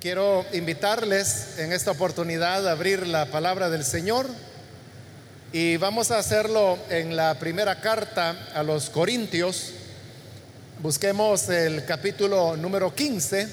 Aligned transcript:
Quiero 0.00 0.44
invitarles 0.52 1.58
en 1.58 1.72
esta 1.72 1.90
oportunidad 1.90 2.68
a 2.68 2.72
abrir 2.72 3.06
la 3.06 3.26
palabra 3.26 3.70
del 3.70 3.82
Señor 3.82 4.26
y 5.52 5.78
vamos 5.78 6.10
a 6.10 6.18
hacerlo 6.18 6.78
en 6.90 7.16
la 7.16 7.38
primera 7.38 7.80
carta 7.80 8.36
a 8.54 8.62
los 8.62 8.90
Corintios. 8.90 9.72
Busquemos 10.80 11.48
el 11.48 11.86
capítulo 11.86 12.58
número 12.58 12.94
15, 12.94 13.48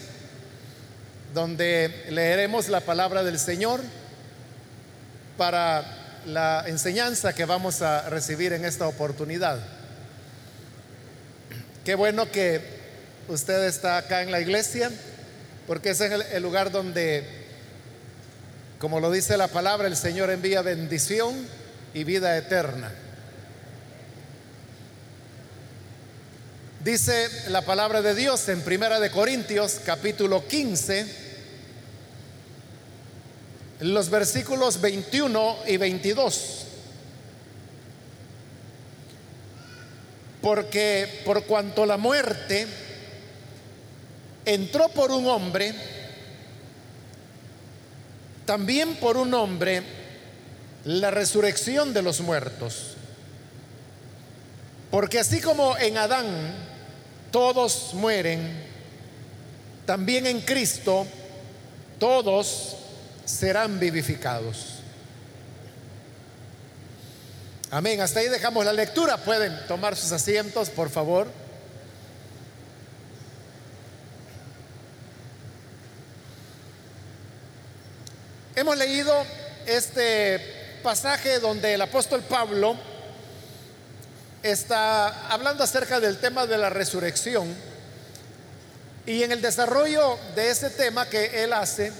donde 1.34 2.08
leeremos 2.10 2.68
la 2.68 2.82
palabra 2.82 3.24
del 3.24 3.40
Señor 3.40 3.80
para 5.38 6.22
la 6.26 6.66
enseñanza 6.68 7.34
que 7.34 7.46
vamos 7.46 7.82
a 7.82 8.10
recibir 8.10 8.52
en 8.52 8.66
esta 8.66 8.86
oportunidad. 8.86 9.60
Qué 11.86 11.96
bueno 11.96 12.30
que 12.30 12.60
usted 13.30 13.64
está 13.64 13.96
acá 13.96 14.24
en 14.24 14.32
la 14.32 14.42
iglesia, 14.42 14.92
porque 15.68 15.92
ese 15.92 16.08
es 16.08 16.26
el, 16.34 16.44
lugar 16.44 16.72
donde, 16.72 17.24
como 18.80 19.00
lo 19.00 19.12
dice 19.12 19.38
la 19.38 19.48
palabra, 19.48 19.88
el 19.88 19.96
Señor 19.96 20.30
envía 20.30 20.62
bendición 20.62 21.48
y 21.94 22.04
vida 22.04 22.38
eterna. 22.38 22.92
Dice 26.84 27.30
la 27.50 27.62
palabra 27.62 28.02
de 28.02 28.14
Dios 28.14 28.50
en 28.50 28.62
Primera 28.62 29.00
de 29.00 29.10
Corintios 29.10 29.80
capítulo 29.86 30.46
15 30.46 31.24
los 33.84 34.10
versículos 34.10 34.80
21 34.80 35.58
y 35.68 35.78
22. 35.78 36.66
Porque 40.42 41.22
por 41.26 41.44
cuanto 41.44 41.86
la 41.86 41.98
muerte 41.98 42.68
entró 44.46 44.90
por 44.90 45.12
un 45.12 45.28
hombre, 45.28 45.74
también 48.46 48.96
por 48.96 49.18
un 49.18 49.34
hombre 49.34 49.84
la 50.86 51.12
resurrección 51.12 51.94
de 51.94 52.02
los 52.02 52.22
muertos. 52.22 52.96
Porque 54.92 55.20
así 55.20 55.42
como 55.42 55.78
en 55.78 55.98
Adán 55.98 56.26
todos 57.32 57.94
mueren, 57.94 58.64
también 59.86 60.28
en 60.28 60.42
Cristo 60.42 61.08
todos 62.00 62.76
serán 63.26 63.80
vivificados. 63.80 64.74
Amén. 67.72 68.02
Hasta 68.02 68.20
ahí 68.20 68.30
dejamos 68.30 68.66
la 68.66 68.74
lectura. 68.74 69.18
Pueden 69.18 69.58
tomar 69.68 69.96
sus 69.96 70.12
asientos, 70.12 70.70
por 70.70 70.92
favor. 70.92 71.28
Hemos 78.56 78.78
leído 78.78 79.12
este 79.66 80.80
pasaje 80.84 81.40
donde 81.40 81.74
el 81.74 81.82
apóstol 81.82 82.22
Pablo 82.22 82.76
está 84.44 85.28
hablando 85.30 85.64
acerca 85.64 86.00
del 86.00 86.20
tema 86.20 86.46
de 86.46 86.60
la 86.60 86.70
resurrección 86.70 87.48
y 89.08 89.24
en 89.24 89.32
el 89.32 89.42
desarrollo 89.42 90.20
de 90.36 90.52
ese 90.52 90.70
tema 90.70 91.10
que 91.10 91.44
él 91.44 91.52
hace, 91.52 91.92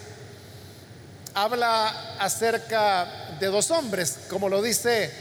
habla 1.34 2.18
acerca 2.20 3.36
de 3.40 3.48
dos 3.48 3.72
hombres, 3.72 4.20
como 4.30 4.48
lo 4.48 4.62
dice 4.62 5.12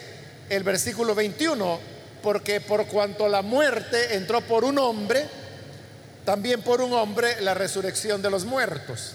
el 0.50 0.62
versículo 0.64 1.14
21, 1.14 1.80
porque 2.22 2.60
por 2.60 2.86
cuanto 2.88 3.26
la 3.26 3.40
muerte 3.40 4.16
entró 4.16 4.42
por 4.42 4.64
un 4.64 4.78
hombre, 4.78 5.26
también 6.26 6.60
por 6.60 6.82
un 6.82 6.92
hombre 6.92 7.40
la 7.40 7.54
resurrección 7.54 8.20
de 8.20 8.30
los 8.30 8.44
muertos. 8.44 9.14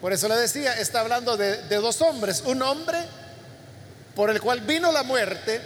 Por 0.00 0.12
eso 0.14 0.28
le 0.28 0.36
decía, 0.36 0.78
está 0.80 1.00
hablando 1.00 1.36
de, 1.36 1.56
dos 1.76 2.00
hombres, 2.00 2.42
un 2.46 2.62
hombre 2.62 2.98
por 4.14 4.30
el 4.30 4.40
cual 4.40 4.62
vino 4.62 4.90
la 4.92 5.02
muerte 5.02 5.60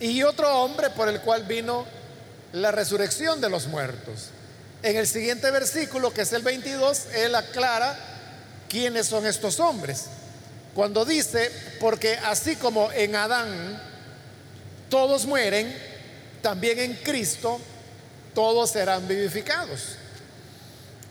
y 0.00 0.22
otro 0.24 0.62
hombre 0.62 0.90
por 0.90 1.08
el 1.08 1.20
cual 1.20 1.44
vino 1.44 1.86
la 2.52 2.72
resurrección 2.72 3.40
de 3.40 3.48
los 3.48 3.68
muertos. 3.68 4.30
En 4.82 4.96
el 4.96 5.06
siguiente 5.06 5.50
versículo, 5.50 6.12
que 6.12 6.22
es 6.22 6.32
el 6.32 6.42
22, 6.42 7.06
él 7.14 7.34
aclara 7.34 7.96
quiénes 8.68 9.06
son 9.06 9.26
estos 9.26 9.60
hombres. 9.60 10.06
Cuando 10.74 11.04
dice, 11.04 11.50
porque 11.80 12.18
así 12.24 12.56
como 12.56 12.90
en 12.92 13.14
Adán 13.14 13.80
todos 14.90 15.24
mueren, 15.24 15.74
también 16.42 16.78
en 16.80 16.94
Cristo 16.94 17.60
todos 18.34 18.70
serán 18.70 19.06
vivificados. 19.06 19.96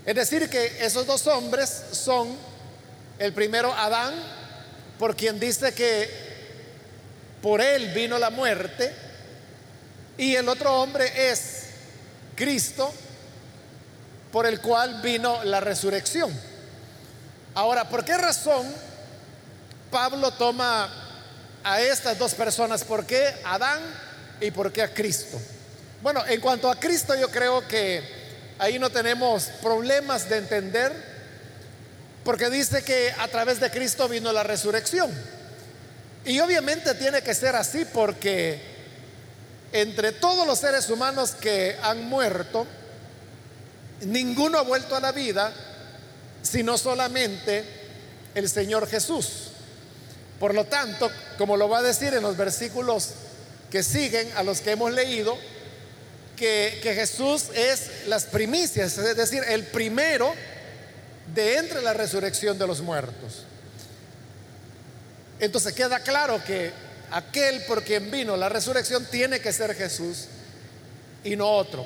Es 0.05 0.13
decir, 0.13 0.49
que 0.49 0.85
esos 0.85 1.07
dos 1.07 1.25
hombres 1.27 1.83
son 1.91 2.37
el 3.17 3.33
primero 3.33 3.73
Adán, 3.73 4.13
por 4.99 5.15
quien 5.15 5.39
dice 5.39 5.73
que 5.73 6.09
por 7.41 7.59
él 7.59 7.91
vino 7.93 8.19
la 8.19 8.29
muerte, 8.29 8.93
y 10.17 10.35
el 10.35 10.47
otro 10.47 10.81
hombre 10.81 11.31
es 11.31 11.63
Cristo, 12.35 12.93
por 14.31 14.45
el 14.45 14.61
cual 14.61 15.01
vino 15.01 15.43
la 15.43 15.59
resurrección. 15.59 16.31
Ahora, 17.55 17.89
¿por 17.89 18.05
qué 18.05 18.17
razón 18.17 18.71
Pablo 19.89 20.31
toma 20.31 20.89
a 21.63 21.81
estas 21.81 22.17
dos 22.19 22.35
personas? 22.35 22.83
¿Por 22.83 23.05
qué 23.05 23.33
Adán 23.43 23.81
y 24.39 24.51
por 24.51 24.71
qué 24.71 24.83
a 24.83 24.93
Cristo? 24.93 25.39
Bueno, 26.03 26.23
en 26.27 26.39
cuanto 26.41 26.69
a 26.69 26.79
Cristo 26.79 27.15
yo 27.15 27.29
creo 27.29 27.67
que 27.67 28.14
ahí 28.59 28.79
no 28.79 28.89
tenemos 28.89 29.45
problemas 29.61 30.29
de 30.29 30.37
entender, 30.37 30.91
porque 32.23 32.49
dice 32.49 32.83
que 32.83 33.13
a 33.19 33.27
través 33.27 33.59
de 33.59 33.69
Cristo 33.69 34.07
vino 34.07 34.31
la 34.31 34.43
resurrección. 34.43 35.11
Y 36.25 36.39
obviamente 36.39 36.95
tiene 36.95 37.21
que 37.21 37.35
ser 37.35 37.55
así 37.55 37.85
porque 37.85 38.59
entre 39.71 40.11
todos 40.11 40.47
los 40.47 40.59
seres 40.59 40.89
humanos 40.89 41.31
que 41.31 41.77
han 41.83 42.05
muerto, 42.05 42.65
ninguno 44.01 44.57
ha 44.57 44.63
vuelto 44.63 44.95
a 44.95 44.99
la 44.99 45.11
vida 45.11 45.53
sino 46.45 46.77
solamente 46.77 47.63
el 48.35 48.49
Señor 48.49 48.87
Jesús. 48.87 49.49
Por 50.39 50.53
lo 50.53 50.65
tanto, 50.65 51.09
como 51.37 51.57
lo 51.57 51.67
va 51.67 51.79
a 51.79 51.83
decir 51.83 52.13
en 52.13 52.21
los 52.21 52.37
versículos 52.37 53.09
que 53.71 53.83
siguen 53.83 54.31
a 54.35 54.43
los 54.43 54.61
que 54.61 54.71
hemos 54.71 54.91
leído, 54.91 55.37
que, 56.35 56.79
Jesús 56.83 57.45
es 57.53 58.07
las 58.07 58.25
primicias, 58.25 58.97
es 58.97 59.15
decir, 59.15 59.43
el 59.47 59.63
primero 59.65 60.33
de 61.33 61.57
entre 61.57 61.81
la 61.81 61.93
resurrección 61.93 62.57
de 62.57 62.67
los 62.67 62.81
muertos. 62.81 63.43
Entonces 65.39 65.73
queda 65.73 65.99
claro 65.99 66.41
que 66.45 66.71
aquel 67.11 67.61
por 67.65 67.83
quien 67.83 68.09
vino 68.11 68.37
la 68.37 68.49
resurrección 68.49 69.05
tiene 69.05 69.39
que 69.39 69.51
ser 69.51 69.75
Jesús 69.75 70.27
y 71.23 71.35
no 71.35 71.49
otro. 71.49 71.85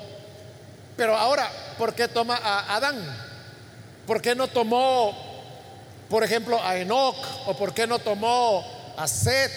Pero 0.96 1.16
ahora, 1.16 1.50
¿por 1.78 1.94
qué 1.94 2.08
toma 2.08 2.36
a 2.36 2.76
Adán? 2.76 2.96
¿Por 4.06 4.20
qué 4.20 4.34
no 4.34 4.48
tomó, 4.48 5.16
por 6.08 6.24
ejemplo, 6.24 6.62
a 6.62 6.76
Enoch? 6.76 7.16
¿O 7.46 7.56
por 7.56 7.72
qué 7.72 7.86
no 7.86 7.98
tomó 7.98 8.94
a 8.96 9.08
Seth? 9.08 9.52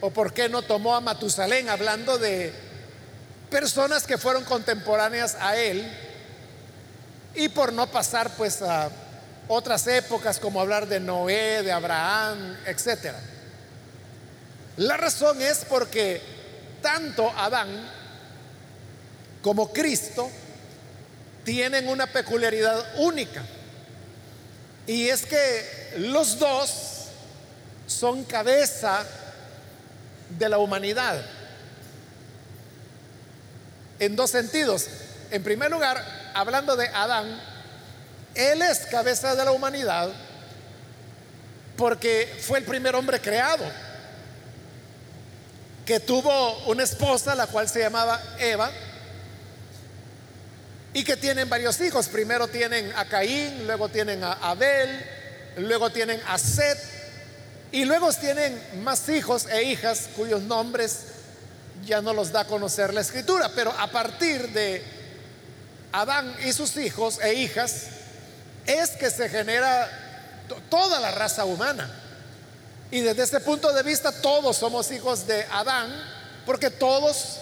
¿O 0.00 0.10
por 0.10 0.32
qué 0.32 0.48
no 0.48 0.62
tomó 0.62 0.94
a 0.94 1.00
Matusalén? 1.00 1.68
Hablando 1.68 2.18
de 2.18 2.65
personas 3.50 4.04
que 4.04 4.18
fueron 4.18 4.44
contemporáneas 4.44 5.36
a 5.40 5.56
él. 5.56 5.86
Y 7.34 7.48
por 7.50 7.72
no 7.72 7.86
pasar 7.86 8.30
pues 8.36 8.62
a 8.62 8.90
otras 9.48 9.86
épocas 9.86 10.38
como 10.38 10.60
hablar 10.60 10.86
de 10.88 11.00
Noé, 11.00 11.62
de 11.62 11.72
Abraham, 11.72 12.56
etc. 12.66 13.12
La 14.78 14.96
razón 14.96 15.40
es 15.40 15.64
porque 15.68 16.20
tanto 16.82 17.30
Adán 17.30 17.68
como 19.42 19.72
Cristo 19.72 20.30
tienen 21.44 21.88
una 21.88 22.06
peculiaridad 22.06 22.84
única. 22.98 23.44
Y 24.86 25.08
es 25.08 25.26
que 25.26 25.94
los 25.98 26.38
dos 26.38 27.06
son 27.86 28.24
cabeza 28.24 29.04
de 30.30 30.48
la 30.48 30.58
humanidad. 30.58 31.22
En 33.98 34.16
dos 34.16 34.30
sentidos. 34.30 34.86
En 35.30 35.42
primer 35.42 35.70
lugar, 35.70 36.02
hablando 36.34 36.76
de 36.76 36.88
Adán, 36.88 37.40
él 38.34 38.62
es 38.62 38.80
cabeza 38.86 39.34
de 39.34 39.44
la 39.44 39.52
humanidad 39.52 40.10
porque 41.76 42.34
fue 42.40 42.58
el 42.58 42.64
primer 42.64 42.94
hombre 42.94 43.20
creado 43.20 43.64
que 45.84 46.00
tuvo 46.00 46.64
una 46.66 46.82
esposa, 46.82 47.34
la 47.34 47.46
cual 47.46 47.68
se 47.68 47.78
llamaba 47.78 48.20
Eva, 48.40 48.70
y 50.92 51.04
que 51.04 51.16
tienen 51.16 51.48
varios 51.48 51.80
hijos. 51.80 52.08
Primero 52.08 52.48
tienen 52.48 52.92
a 52.96 53.04
Caín, 53.04 53.66
luego 53.66 53.88
tienen 53.88 54.24
a 54.24 54.32
Abel, 54.32 55.04
luego 55.58 55.90
tienen 55.90 56.20
a 56.26 56.38
Set 56.38 56.78
y 57.70 57.84
luego 57.84 58.12
tienen 58.12 58.60
más 58.82 59.08
hijos 59.08 59.46
e 59.46 59.62
hijas 59.64 60.08
cuyos 60.16 60.42
nombres 60.42 60.98
ya 61.84 62.00
no 62.00 62.12
los 62.12 62.32
da 62.32 62.40
a 62.40 62.46
conocer 62.46 62.94
la 62.94 63.00
escritura. 63.00 63.50
Pero 63.54 63.72
a 63.72 63.88
partir 63.88 64.48
de 64.52 64.82
Adán 65.92 66.34
y 66.44 66.52
sus 66.52 66.76
hijos 66.76 67.18
e 67.22 67.34
hijas, 67.34 67.86
es 68.66 68.90
que 68.90 69.10
se 69.10 69.28
genera 69.28 69.88
toda 70.68 71.00
la 71.00 71.10
raza 71.12 71.44
humana. 71.44 71.90
Y 72.90 73.00
desde 73.00 73.24
ese 73.24 73.40
punto 73.40 73.72
de 73.72 73.82
vista 73.82 74.12
todos 74.12 74.56
somos 74.56 74.90
hijos 74.90 75.26
de 75.26 75.44
Adán, 75.50 75.92
porque 76.44 76.70
todos 76.70 77.38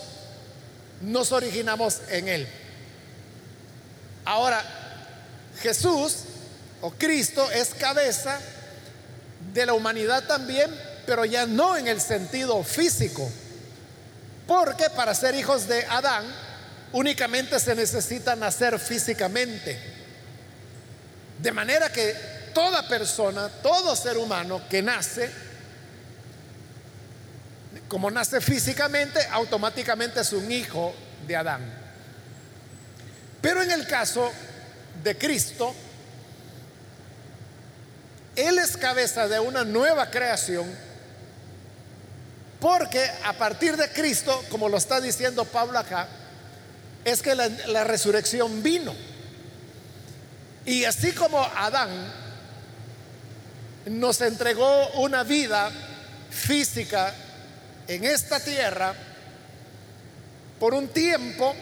nos 1.01 1.33
originamos 1.33 2.01
en 2.09 2.29
él. 2.29 2.49
Ahora, 4.25 4.63
Jesús 5.61 6.17
o 6.81 6.91
Cristo 6.91 7.51
es 7.51 7.75
cabeza 7.75 8.41
de 9.53 9.67
la 9.67 9.75
humanidad 9.75 10.27
también, 10.27 10.71
pero 11.07 11.25
ya 11.25 11.47
no 11.47 11.77
en 11.77 11.89
el 11.89 12.01
sentido 12.01 12.63
físico. 12.63 13.31
Porque 14.47 14.91
para 14.91 15.15
ser 15.15 15.35
hijos 15.35 15.67
de 15.69 15.85
Adán 15.87 16.25
únicamente 16.93 17.59
se 17.59 17.75
necesita 17.75 18.37
nacer 18.37 18.79
físicamente. 18.79 19.79
De 21.39 21.51
manera 21.53 21.91
que 21.91 22.15
toda 22.55 22.87
persona, 22.89 23.49
todo 23.49 23.97
ser 23.97 24.17
humano 24.17 24.63
que 24.69 24.81
nace, 24.81 25.31
como 27.89 28.11
nace 28.11 28.41
físicamente, 28.41 29.21
automáticamente 29.31 30.21
es 30.21 30.33
un 30.33 30.51
hijo 30.51 30.95
de 31.27 31.37
Adán. 31.37 31.63
Pero 33.41 33.63
en 33.63 33.71
el 33.71 33.87
caso 33.87 34.33
de 35.03 35.19
Cristo, 35.19 35.75
Él 38.37 38.59
es 38.59 38.77
cabeza 38.77 39.29
de 39.29 39.39
una 39.41 39.65
nueva 39.65 40.11
creación, 40.11 40.65
porque 42.65 43.05
a 43.25 43.35
partir 43.35 43.77
de 43.77 43.91
Cristo, 43.91 44.43
como 44.49 44.71
lo 44.71 44.79
está 44.79 44.99
diciendo 44.99 45.45
Pablo 45.45 45.79
acá, 45.79 46.09
es 47.05 47.21
que 47.21 47.35
la, 47.35 47.85
resurrección 47.85 48.63
vino. 48.63 48.95
Y 50.65 50.87
así 50.87 51.13
como 51.13 51.45
Adán 51.45 51.91
nos 53.85 54.19
entregó 54.23 54.89
una 54.93 55.25
vida 55.25 55.71
física 56.31 57.13
en 57.87 58.03
esta 58.05 58.41
tierra 58.41 58.95
por 60.59 60.73
un 60.73 60.89
tiempo 60.89 61.55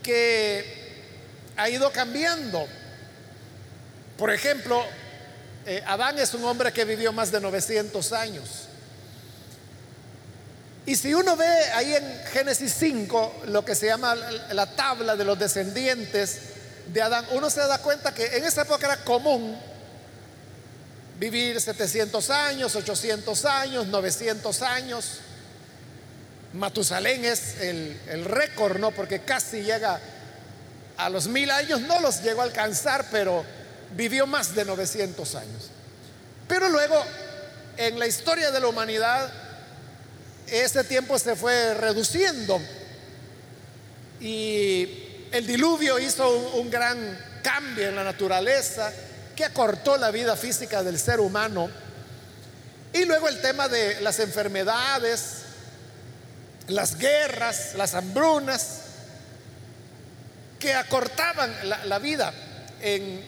que 0.00 1.50
ha 1.56 1.68
ido 1.68 1.90
cambiando. 1.90 2.68
Por 4.16 4.32
ejemplo, 4.32 4.80
eh, 5.66 5.82
Adán 5.84 6.20
es 6.20 6.34
un 6.34 6.44
hombre 6.44 6.72
que 6.72 6.84
vivió 6.84 7.12
más 7.12 7.32
de 7.32 7.40
900 7.40 8.12
años. 8.12 8.63
Y 10.86 10.96
si 10.96 11.14
uno 11.14 11.36
ve 11.36 11.46
ahí 11.74 11.94
en 11.94 12.20
Génesis 12.32 12.74
5 12.78 13.42
lo 13.46 13.64
que 13.64 13.74
se 13.74 13.86
llama 13.86 14.14
la 14.14 14.66
tabla 14.76 15.16
de 15.16 15.24
los 15.24 15.38
descendientes 15.38 16.38
de 16.92 17.00
Adán, 17.00 17.24
uno 17.32 17.48
se 17.48 17.60
da 17.60 17.78
cuenta 17.78 18.12
que 18.12 18.26
en 18.36 18.44
esa 18.44 18.62
época 18.62 18.86
era 18.86 18.96
común 18.98 19.58
vivir 21.18 21.58
700 21.58 22.28
años, 22.30 22.76
800 22.76 23.44
años, 23.46 23.86
900 23.86 24.62
años. 24.62 25.20
Matusalén 26.52 27.24
es 27.24 27.60
el, 27.60 27.98
el 28.08 28.24
récord, 28.26 28.78
¿no? 28.78 28.90
Porque 28.90 29.20
casi 29.20 29.62
llega 29.62 29.98
a 30.98 31.08
los 31.08 31.26
mil 31.26 31.50
años, 31.50 31.80
no 31.80 31.98
los 32.00 32.22
llegó 32.22 32.42
a 32.42 32.44
alcanzar, 32.44 33.06
pero 33.10 33.42
vivió 33.96 34.26
más 34.26 34.54
de 34.54 34.66
900 34.66 35.34
años. 35.34 35.70
Pero 36.46 36.68
luego, 36.68 37.02
en 37.78 37.98
la 37.98 38.06
historia 38.06 38.50
de 38.50 38.60
la 38.60 38.66
humanidad, 38.66 39.43
ese 40.46 40.84
tiempo 40.84 41.18
se 41.18 41.36
fue 41.36 41.74
reduciendo 41.74 42.60
y 44.20 45.26
el 45.32 45.46
diluvio 45.46 45.98
hizo 45.98 46.28
un, 46.28 46.60
un 46.60 46.70
gran 46.70 47.18
cambio 47.42 47.88
en 47.88 47.96
la 47.96 48.04
naturaleza 48.04 48.92
que 49.34 49.44
acortó 49.44 49.96
la 49.96 50.10
vida 50.10 50.36
física 50.36 50.82
del 50.82 50.98
ser 50.98 51.20
humano. 51.20 51.68
Y 52.92 53.04
luego 53.04 53.28
el 53.28 53.40
tema 53.40 53.68
de 53.68 54.00
las 54.00 54.20
enfermedades, 54.20 55.42
las 56.68 56.96
guerras, 56.96 57.74
las 57.74 57.94
hambrunas, 57.94 58.80
que 60.58 60.72
acortaban 60.72 61.52
la, 61.68 61.84
la 61.84 61.98
vida. 61.98 62.32
En 62.80 63.20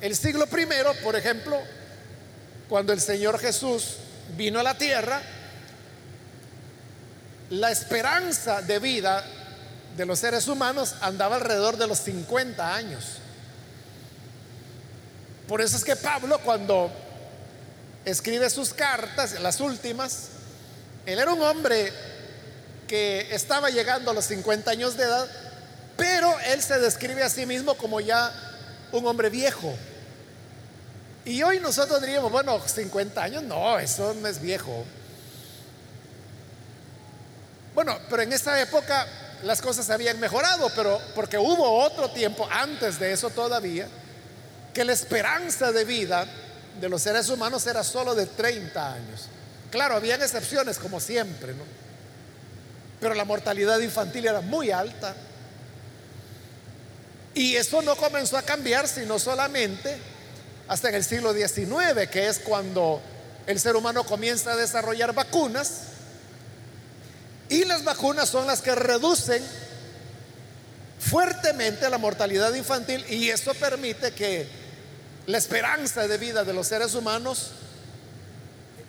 el 0.00 0.16
siglo 0.16 0.46
primero, 0.46 0.92
por 1.02 1.16
ejemplo, 1.16 1.58
cuando 2.68 2.92
el 2.92 3.00
Señor 3.00 3.38
Jesús 3.38 3.96
vino 4.36 4.60
a 4.60 4.62
la 4.62 4.76
tierra, 4.76 5.22
la 7.50 7.70
esperanza 7.70 8.62
de 8.62 8.78
vida 8.78 9.24
de 9.96 10.06
los 10.06 10.18
seres 10.18 10.48
humanos 10.48 10.94
andaba 11.00 11.36
alrededor 11.36 11.76
de 11.76 11.86
los 11.86 11.98
50 12.00 12.74
años. 12.74 13.04
Por 15.46 15.60
eso 15.60 15.76
es 15.76 15.84
que 15.84 15.94
Pablo 15.94 16.38
cuando 16.40 16.90
escribe 18.04 18.48
sus 18.50 18.72
cartas, 18.72 19.40
las 19.40 19.60
últimas, 19.60 20.28
él 21.06 21.18
era 21.18 21.32
un 21.32 21.42
hombre 21.42 21.92
que 22.88 23.28
estaba 23.34 23.70
llegando 23.70 24.10
a 24.10 24.14
los 24.14 24.24
50 24.26 24.70
años 24.70 24.96
de 24.96 25.04
edad, 25.04 25.28
pero 25.96 26.34
él 26.46 26.62
se 26.62 26.78
describe 26.78 27.22
a 27.22 27.28
sí 27.28 27.46
mismo 27.46 27.74
como 27.74 28.00
ya 28.00 28.32
un 28.92 29.06
hombre 29.06 29.30
viejo. 29.30 29.74
Y 31.24 31.42
hoy 31.42 31.60
nosotros 31.60 32.00
diríamos, 32.00 32.30
bueno, 32.30 32.60
50 32.60 33.22
años, 33.22 33.42
no, 33.42 33.78
eso 33.78 34.14
no 34.14 34.28
es 34.28 34.40
viejo. 34.40 34.84
Bueno, 37.74 37.98
pero 38.08 38.22
en 38.22 38.32
esa 38.32 38.60
época 38.60 39.06
las 39.42 39.60
cosas 39.60 39.90
habían 39.90 40.18
mejorado, 40.20 40.70
pero 40.74 41.00
porque 41.14 41.38
hubo 41.38 41.82
otro 41.84 42.10
tiempo 42.10 42.48
antes 42.50 42.98
de 42.98 43.12
eso 43.12 43.30
todavía, 43.30 43.88
que 44.72 44.84
la 44.84 44.92
esperanza 44.92 45.72
de 45.72 45.84
vida 45.84 46.26
de 46.80 46.88
los 46.88 47.02
seres 47.02 47.28
humanos 47.28 47.66
era 47.66 47.84
solo 47.84 48.14
de 48.14 48.26
30 48.26 48.92
años. 48.92 49.28
Claro, 49.70 49.96
habían 49.96 50.22
excepciones 50.22 50.78
como 50.78 51.00
siempre, 51.00 51.52
¿no? 51.52 51.64
Pero 53.00 53.14
la 53.14 53.24
mortalidad 53.24 53.80
infantil 53.80 54.26
era 54.26 54.40
muy 54.40 54.70
alta. 54.70 55.14
Y 57.34 57.56
eso 57.56 57.82
no 57.82 57.96
comenzó 57.96 58.36
a 58.36 58.42
cambiar 58.42 58.86
sino 58.86 59.18
solamente 59.18 59.98
hasta 60.68 60.88
en 60.88 60.94
el 60.94 61.04
siglo 61.04 61.34
XIX, 61.34 62.08
que 62.10 62.28
es 62.28 62.38
cuando 62.38 63.00
el 63.46 63.60
ser 63.60 63.76
humano 63.76 64.04
comienza 64.04 64.52
a 64.52 64.56
desarrollar 64.56 65.12
vacunas. 65.12 65.93
Y 67.48 67.64
las 67.64 67.84
vacunas 67.84 68.28
son 68.28 68.46
las 68.46 68.62
que 68.62 68.74
reducen 68.74 69.42
fuertemente 70.98 71.88
la 71.90 71.98
mortalidad 71.98 72.54
infantil 72.54 73.04
y 73.10 73.28
eso 73.28 73.52
permite 73.54 74.12
que 74.12 74.48
la 75.26 75.38
esperanza 75.38 76.08
de 76.08 76.18
vida 76.18 76.44
de 76.44 76.54
los 76.54 76.66
seres 76.66 76.94
humanos 76.94 77.50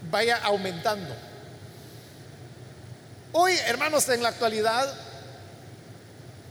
vaya 0.09 0.37
aumentando. 0.37 1.13
Hoy, 3.33 3.53
hermanos, 3.65 4.07
en 4.09 4.23
la 4.23 4.29
actualidad, 4.29 4.93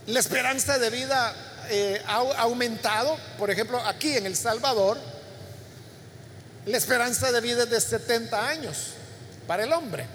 la 0.05 0.19
esperanza 0.19 0.77
de 0.77 0.89
vida 0.91 1.33
eh, 1.69 2.01
ha 2.05 2.17
aumentado. 2.41 3.17
Por 3.39 3.49
ejemplo, 3.49 3.79
aquí 3.79 4.15
en 4.15 4.27
El 4.27 4.35
Salvador, 4.35 4.99
la 6.67 6.77
esperanza 6.77 7.31
de 7.31 7.41
vida 7.41 7.63
es 7.63 7.69
de 7.71 7.81
70 7.81 8.47
años 8.47 8.91
para 9.47 9.63
el 9.63 9.73
hombre. 9.73 10.05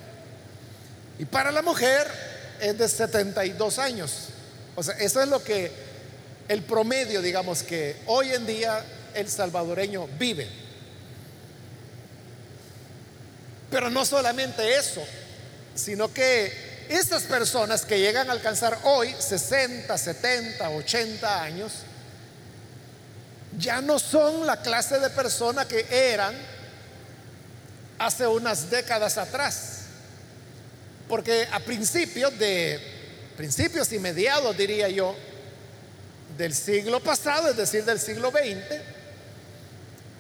Y 1.20 1.26
para 1.26 1.52
la 1.52 1.60
mujer 1.60 2.10
es 2.62 2.78
de 2.78 2.88
72 2.88 3.78
años. 3.78 4.28
O 4.74 4.82
sea, 4.82 4.94
eso 4.94 5.20
es 5.20 5.28
lo 5.28 5.44
que 5.44 5.70
el 6.48 6.62
promedio, 6.62 7.20
digamos, 7.20 7.62
que 7.62 7.94
hoy 8.06 8.32
en 8.32 8.46
día 8.46 8.82
el 9.12 9.28
salvadoreño 9.28 10.08
vive. 10.18 10.48
Pero 13.70 13.90
no 13.90 14.06
solamente 14.06 14.78
eso, 14.78 15.02
sino 15.74 16.10
que 16.10 16.86
estas 16.88 17.24
personas 17.24 17.84
que 17.84 17.98
llegan 17.98 18.30
a 18.30 18.32
alcanzar 18.32 18.78
hoy 18.84 19.14
60, 19.18 19.98
70, 19.98 20.70
80 20.70 21.42
años, 21.42 21.72
ya 23.58 23.82
no 23.82 23.98
son 23.98 24.46
la 24.46 24.62
clase 24.62 24.98
de 24.98 25.10
persona 25.10 25.68
que 25.68 25.84
eran 25.90 26.34
hace 27.98 28.26
unas 28.26 28.70
décadas 28.70 29.18
atrás. 29.18 29.79
Porque 31.10 31.48
a 31.50 31.58
principios 31.58 32.38
de 32.38 32.80
principios 33.36 33.92
y 33.92 33.98
mediados 33.98 34.56
diría 34.56 34.88
yo 34.88 35.16
del 36.38 36.54
siglo 36.54 37.00
pasado, 37.00 37.50
es 37.50 37.56
decir, 37.56 37.84
del 37.84 37.98
siglo 37.98 38.30
XX, 38.30 38.80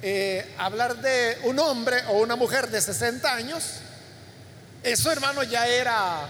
eh, 0.02 0.44
hablar 0.58 0.96
de 0.96 1.38
un 1.44 1.60
hombre 1.60 2.02
o 2.08 2.18
una 2.18 2.34
mujer 2.34 2.68
de 2.68 2.80
60 2.80 3.32
años, 3.32 3.74
eso 4.82 5.12
hermano 5.12 5.44
ya 5.44 5.68
era 5.68 6.28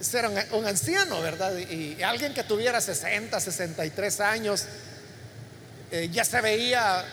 ser 0.00 0.26
un, 0.52 0.66
anciano, 0.66 1.20
¿verdad? 1.20 1.54
Y, 1.58 2.02
alguien 2.02 2.32
que 2.32 2.44
tuviera 2.44 2.80
60, 2.80 3.38
63 3.38 4.20
años, 4.20 4.64
eh, 5.90 6.08
ya 6.10 6.24
se 6.24 6.40
veía 6.40 7.04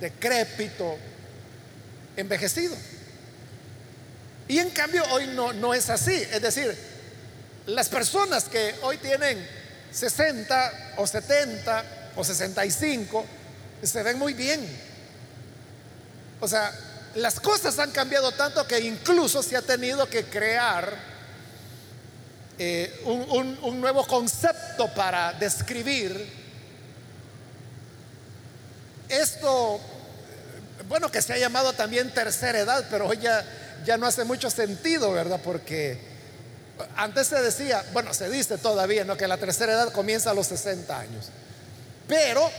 decrépito, 0.00 0.96
envejecido. 2.16 2.74
Y 4.50 4.58
en 4.58 4.70
cambio 4.70 5.04
hoy 5.12 5.28
no, 5.28 5.52
no 5.52 5.74
es 5.74 5.88
así. 5.90 6.12
Es 6.12 6.42
decir, 6.42 6.76
las 7.66 7.88
personas 7.88 8.46
que 8.46 8.74
hoy 8.82 8.96
tienen 8.96 9.46
60 9.92 10.94
o 10.96 11.06
70 11.06 11.84
o 12.16 12.24
65, 12.24 13.24
se 13.80 14.02
ven 14.02 14.18
muy 14.18 14.34
bien. 14.34 14.60
O 16.40 16.48
sea, 16.48 16.72
las 17.14 17.38
cosas 17.38 17.78
han 17.78 17.92
cambiado 17.92 18.32
tanto 18.32 18.66
que 18.66 18.80
incluso 18.80 19.40
se 19.40 19.56
ha 19.56 19.62
tenido 19.62 20.08
que 20.08 20.24
crear 20.24 20.96
eh, 22.58 23.02
un, 23.04 23.80
nuevo 23.80 24.04
concepto 24.04 24.92
para 24.94 25.32
describir 25.34 26.26
esto, 29.08 29.80
bueno, 30.88 31.08
que 31.08 31.22
se 31.22 31.34
ha 31.34 31.38
llamado 31.38 31.72
también 31.72 32.12
tercera 32.12 32.58
edad, 32.58 32.84
pero 32.90 33.06
hoy 33.06 33.18
ya, 33.18 33.44
ya 33.84 33.96
no 33.96 34.06
hace 34.06 34.24
mucho 34.24 34.50
sentido, 34.50 35.12
¿verdad? 35.12 35.40
Porque 35.42 35.98
antes 36.96 37.26
se 37.26 37.40
decía, 37.42 37.84
bueno, 37.92 38.14
se 38.14 38.28
dice 38.30 38.58
todavía, 38.58 39.04
¿no? 39.04 39.16
Que 39.16 39.28
la 39.28 39.36
tercera 39.36 39.72
edad 39.72 39.92
comienza 39.92 40.30
a 40.30 40.34
los 40.34 40.46
60 40.48 40.98
años. 40.98 41.26
Pero 42.06 42.50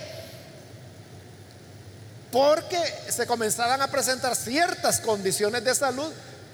porque 2.31 2.79
se 3.09 3.27
comenzaban 3.27 3.81
a 3.81 3.87
presentar 3.87 4.35
ciertas 4.35 5.01
condiciones 5.01 5.63
de 5.63 5.75
salud 5.75 6.11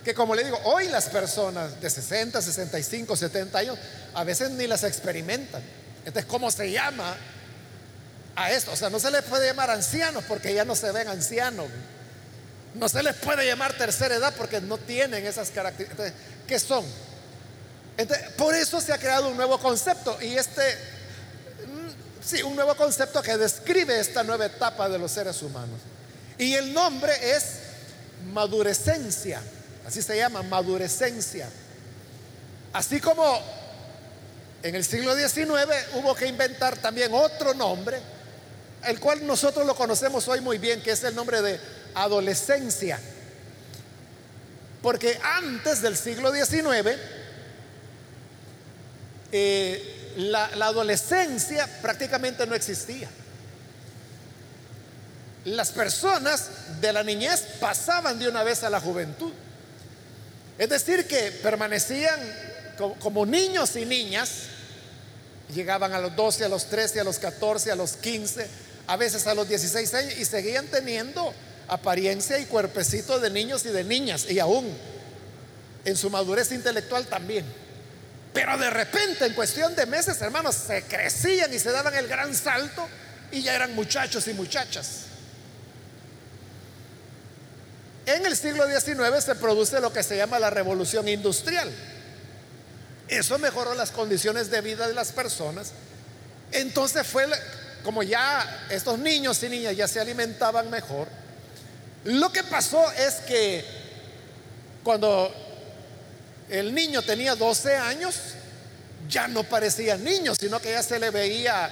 que 0.08 0.14
como 0.14 0.36
le 0.36 0.46
digo, 0.46 0.58
hoy 0.64 0.88
las 0.88 1.10
personas 1.10 1.82
de 1.82 1.90
60, 1.90 2.42
65, 2.42 3.14
70 3.18 3.60
años 3.60 3.78
a 4.14 4.24
veces 4.24 4.52
ni 4.52 4.66
las 4.66 4.86
experimentan. 4.86 5.62
Entonces, 6.06 6.24
¿cómo 6.24 6.50
se 6.50 6.72
llama 6.72 7.14
a 8.34 8.52
esto? 8.52 8.72
O 8.72 8.78
sea, 8.78 8.90
no 8.90 9.00
se 9.00 9.12
les 9.12 9.24
puede 9.24 9.48
llamar 9.48 9.70
ancianos 9.70 10.24
porque 10.26 10.54
ya 10.54 10.64
no 10.64 10.78
se 10.78 10.94
ven 10.94 11.10
ancianos. 11.10 11.66
No 12.74 12.90
se 12.90 13.02
les 13.04 13.16
puede 13.16 13.46
llamar 13.46 13.74
tercera 13.74 14.16
edad 14.16 14.34
porque 14.38 14.62
no 14.62 14.78
tienen 14.78 15.26
esas 15.26 15.50
características. 15.50 16.14
¿qué 16.48 16.60
son? 16.60 16.86
Entonces, 17.98 18.30
por 18.38 18.54
eso 18.54 18.80
se 18.80 18.94
ha 18.94 18.98
creado 18.98 19.30
un 19.30 19.38
nuevo 19.38 19.58
concepto 19.60 20.18
y 20.22 20.36
este 20.38 20.62
Sí, 22.28 22.44
un 22.44 22.58
nuevo 22.58 22.76
concepto 22.76 23.22
que 23.22 23.38
describe 23.38 23.98
esta 23.98 24.22
nueva 24.22 24.48
etapa 24.48 24.90
de 24.90 25.00
los 25.00 25.10
seres 25.12 25.42
humanos. 25.42 25.80
Y 26.38 26.56
el 26.56 26.74
nombre 26.74 27.14
es 27.24 27.60
madurecencia. 28.34 29.42
Así 29.86 30.02
se 30.02 30.18
llama, 30.18 30.44
madurecencia. 30.44 31.48
Así 32.74 33.00
como 33.00 33.42
en 34.62 34.76
el 34.76 34.84
siglo 34.84 35.16
XIX 35.16 35.50
hubo 35.94 36.14
que 36.16 36.28
inventar 36.28 36.76
también 36.76 37.14
otro 37.14 37.54
nombre, 37.54 37.98
el 38.84 39.00
cual 39.00 39.26
nosotros 39.26 39.66
lo 39.66 39.74
conocemos 39.74 40.28
hoy 40.28 40.42
muy 40.42 40.58
bien, 40.58 40.82
que 40.82 40.92
es 40.92 41.06
el 41.06 41.16
nombre 41.16 41.42
de 41.42 41.58
adolescencia. 42.04 43.00
Porque 44.82 45.20
antes 45.24 45.82
del 45.82 45.98
siglo 45.98 46.32
XIX, 46.32 46.98
eh, 49.32 50.14
la, 50.18 50.46
adolescencia 50.46 51.68
prácticamente 51.82 52.46
no 52.46 52.56
existía. 52.56 53.10
Las 55.46 55.72
personas 55.72 56.50
de 56.82 56.94
la 56.94 57.04
niñez 57.04 57.42
pasaban 57.60 58.20
de 58.20 58.28
una 58.28 58.44
vez 58.44 58.64
a 58.64 58.70
la 58.70 58.80
juventud. 58.80 59.32
Es 60.58 60.70
decir, 60.70 61.08
que 61.08 61.32
permanecían 61.44 62.20
como 63.00 63.26
niños 63.26 63.76
y 63.76 63.86
niñas, 63.86 64.30
llegaban 65.54 65.94
a 65.94 66.00
los 66.00 66.16
12, 66.16 66.46
a 66.46 66.50
los 66.50 66.66
13, 66.66 67.00
a 67.00 67.04
los 67.04 67.20
14, 67.20 67.72
a 67.72 67.76
los 67.76 67.94
15, 67.94 68.48
a 68.88 68.98
veces 68.98 69.26
a 69.28 69.34
los 69.34 69.48
16 69.48 69.94
años 69.94 70.18
y 70.18 70.26
seguían 70.26 70.68
teniendo 70.68 71.34
apariencia 71.68 72.40
y 72.40 72.46
cuerpecito 72.46 73.20
de 73.20 73.30
niños 73.30 73.66
y 73.66 73.70
de 73.70 73.84
niñas 73.84 74.30
y 74.30 74.40
aún 74.40 74.76
en 75.86 75.96
su 75.96 76.10
madurez 76.10 76.52
intelectual 76.52 77.08
también. 77.08 77.46
Pero 78.34 78.58
de 78.58 78.70
repente, 78.70 79.26
en 79.26 79.34
cuestión 79.34 79.76
de 79.76 79.86
meses, 79.86 80.22
hermanos, 80.22 80.56
se 80.56 80.84
crecían 80.84 81.54
y 81.54 81.60
se 81.60 81.72
daban 81.72 81.96
el 81.96 82.08
gran 82.08 82.36
salto 82.36 82.88
y 83.32 83.42
ya 83.42 83.56
eran 83.56 83.74
muchachos 83.74 84.28
y 84.28 84.34
muchachas. 84.34 85.06
En 88.06 88.26
el 88.26 88.38
siglo 88.38 88.66
XIX 88.68 89.24
se 89.24 89.36
produce 89.36 89.82
lo 89.82 89.92
que 89.92 90.04
se 90.04 90.16
llama 90.16 90.40
la 90.40 90.50
revolución 90.50 91.08
industrial. 91.08 91.70
Eso 93.08 93.38
mejoró 93.40 93.74
las 93.74 93.92
condiciones 93.92 94.50
de 94.50 94.62
vida 94.62 94.88
de 94.88 94.94
las 94.94 95.12
personas. 95.12 95.72
Entonces 96.52 97.06
fue 97.08 97.26
como 97.84 98.04
ya 98.04 98.66
estos 98.70 99.00
niños 99.00 99.42
y 99.44 99.50
niñas 99.50 99.76
ya 99.76 99.88
se 99.88 100.00
alimentaban 100.00 100.70
mejor. 100.70 101.08
Lo 102.08 102.32
que 102.32 102.42
pasó 102.42 102.90
es 102.94 103.16
que 103.16 103.66
cuando 104.82 105.30
el 106.50 106.74
niño 106.74 107.02
tenía 107.02 107.36
12 107.36 107.76
años, 107.76 108.16
ya 109.10 109.28
no 109.28 109.44
parecía 109.44 109.98
niño, 109.98 110.34
sino 110.34 110.62
que 110.62 110.72
ya 110.72 110.82
se 110.82 111.00
le 111.00 111.10
veía 111.10 111.70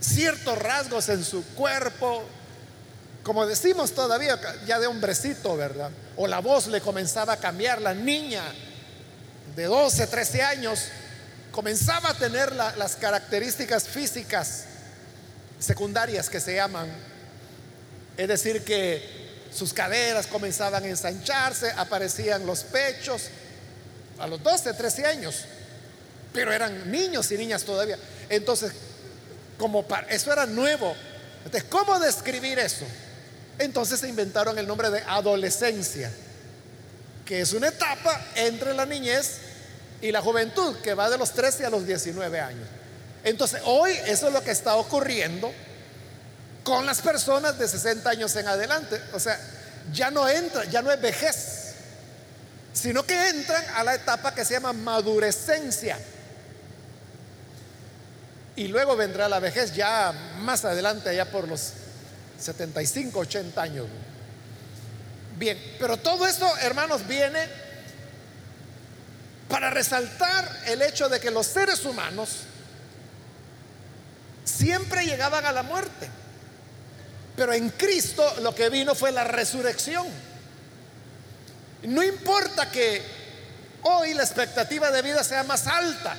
ciertos 0.00 0.56
rasgos 0.56 1.10
en 1.10 1.22
su 1.22 1.44
cuerpo, 1.48 2.24
como 3.22 3.46
decimos 3.46 3.92
todavía, 3.92 4.40
ya 4.66 4.78
de 4.78 4.86
hombrecito, 4.86 5.54
¿verdad? 5.54 5.90
O 6.16 6.26
la 6.26 6.38
voz 6.40 6.68
le 6.68 6.80
comenzaba 6.80 7.34
a 7.34 7.36
cambiar, 7.36 7.82
la 7.82 7.92
niña 7.92 8.42
de 9.54 9.64
12, 9.64 10.06
13 10.06 10.42
años 10.42 10.80
comenzaba 11.52 12.08
a 12.08 12.14
tener 12.14 12.56
las 12.56 12.96
características 12.96 13.86
físicas 13.86 14.64
secundarias 15.58 16.30
que 16.30 16.40
se 16.40 16.54
llaman, 16.54 17.13
es 18.16 18.28
decir, 18.28 18.62
que 18.64 19.02
sus 19.52 19.72
caderas 19.72 20.26
comenzaban 20.26 20.84
a 20.84 20.88
ensancharse, 20.88 21.70
aparecían 21.76 22.46
los 22.46 22.64
pechos 22.64 23.28
a 24.18 24.26
los 24.26 24.42
12, 24.42 24.72
13 24.74 25.06
años, 25.06 25.44
pero 26.32 26.52
eran 26.52 26.90
niños 26.90 27.30
y 27.30 27.38
niñas 27.38 27.64
todavía. 27.64 27.98
Entonces, 28.28 28.72
como 29.58 29.86
para, 29.86 30.08
eso 30.08 30.32
era 30.32 30.46
nuevo. 30.46 30.94
Entonces, 31.44 31.64
¿cómo 31.70 31.98
describir 31.98 32.58
eso? 32.58 32.84
Entonces 33.58 34.00
se 34.00 34.08
inventaron 34.08 34.58
el 34.58 34.66
nombre 34.66 34.90
de 34.90 35.00
adolescencia, 35.06 36.10
que 37.24 37.40
es 37.40 37.52
una 37.52 37.68
etapa 37.68 38.20
entre 38.34 38.74
la 38.74 38.86
niñez 38.86 39.38
y 40.00 40.10
la 40.10 40.20
juventud, 40.20 40.76
que 40.78 40.94
va 40.94 41.08
de 41.08 41.18
los 41.18 41.32
13 41.32 41.66
a 41.66 41.70
los 41.70 41.86
19 41.86 42.40
años. 42.40 42.66
Entonces, 43.22 43.62
hoy 43.64 43.92
eso 44.06 44.26
es 44.26 44.32
lo 44.32 44.42
que 44.42 44.50
está 44.50 44.76
ocurriendo 44.76 45.52
con 46.64 46.86
las 46.86 47.02
personas 47.02 47.58
de 47.58 47.68
60 47.68 48.08
años 48.10 48.34
en 48.34 48.48
adelante. 48.48 49.00
O 49.12 49.20
sea, 49.20 49.38
ya 49.92 50.10
no 50.10 50.26
entra, 50.28 50.64
ya 50.64 50.82
no 50.82 50.90
es 50.90 51.00
vejez, 51.00 51.74
sino 52.72 53.04
que 53.04 53.28
entran 53.28 53.62
a 53.76 53.84
la 53.84 53.94
etapa 53.94 54.34
que 54.34 54.44
se 54.44 54.54
llama 54.54 54.72
madurecencia. 54.72 55.98
Y 58.56 58.68
luego 58.68 58.96
vendrá 58.96 59.28
la 59.28 59.40
vejez 59.40 59.74
ya 59.74 60.12
más 60.40 60.64
adelante, 60.64 61.10
allá 61.10 61.30
por 61.30 61.46
los 61.46 61.72
75, 62.40 63.18
80 63.20 63.62
años. 63.62 63.86
Bien, 65.36 65.60
pero 65.78 65.96
todo 65.98 66.26
esto, 66.26 66.50
hermanos, 66.58 67.06
viene 67.06 67.46
para 69.48 69.70
resaltar 69.70 70.62
el 70.66 70.80
hecho 70.82 71.08
de 71.08 71.20
que 71.20 71.30
los 71.30 71.46
seres 71.46 71.84
humanos 71.84 72.30
siempre 74.44 75.04
llegaban 75.04 75.44
a 75.44 75.52
la 75.52 75.62
muerte. 75.62 76.08
Pero 77.36 77.52
en 77.52 77.70
Cristo 77.70 78.36
lo 78.42 78.54
que 78.54 78.68
vino 78.68 78.94
fue 78.94 79.10
la 79.10 79.24
resurrección. 79.24 80.06
No 81.82 82.02
importa 82.02 82.70
que 82.70 83.02
hoy 83.82 84.14
la 84.14 84.22
expectativa 84.22 84.90
de 84.90 85.02
vida 85.02 85.24
sea 85.24 85.42
más 85.42 85.66
alta. 85.66 86.16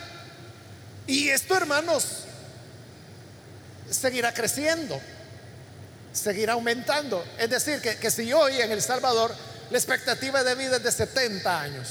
Y 1.08 1.30
esto, 1.30 1.56
hermanos, 1.56 2.24
seguirá 3.90 4.34
creciendo, 4.34 5.00
seguirá 6.12 6.54
aumentando. 6.54 7.24
Es 7.38 7.50
decir, 7.50 7.80
que, 7.80 8.12
si 8.12 8.32
hoy 8.34 8.60
en 8.60 8.72
El 8.72 8.82
Salvador 8.82 9.34
la 9.70 9.78
expectativa 9.78 10.44
de 10.44 10.56
vida 10.56 10.78
es 10.78 10.84
de 10.84 10.92
70 10.92 11.62
años, 11.62 11.88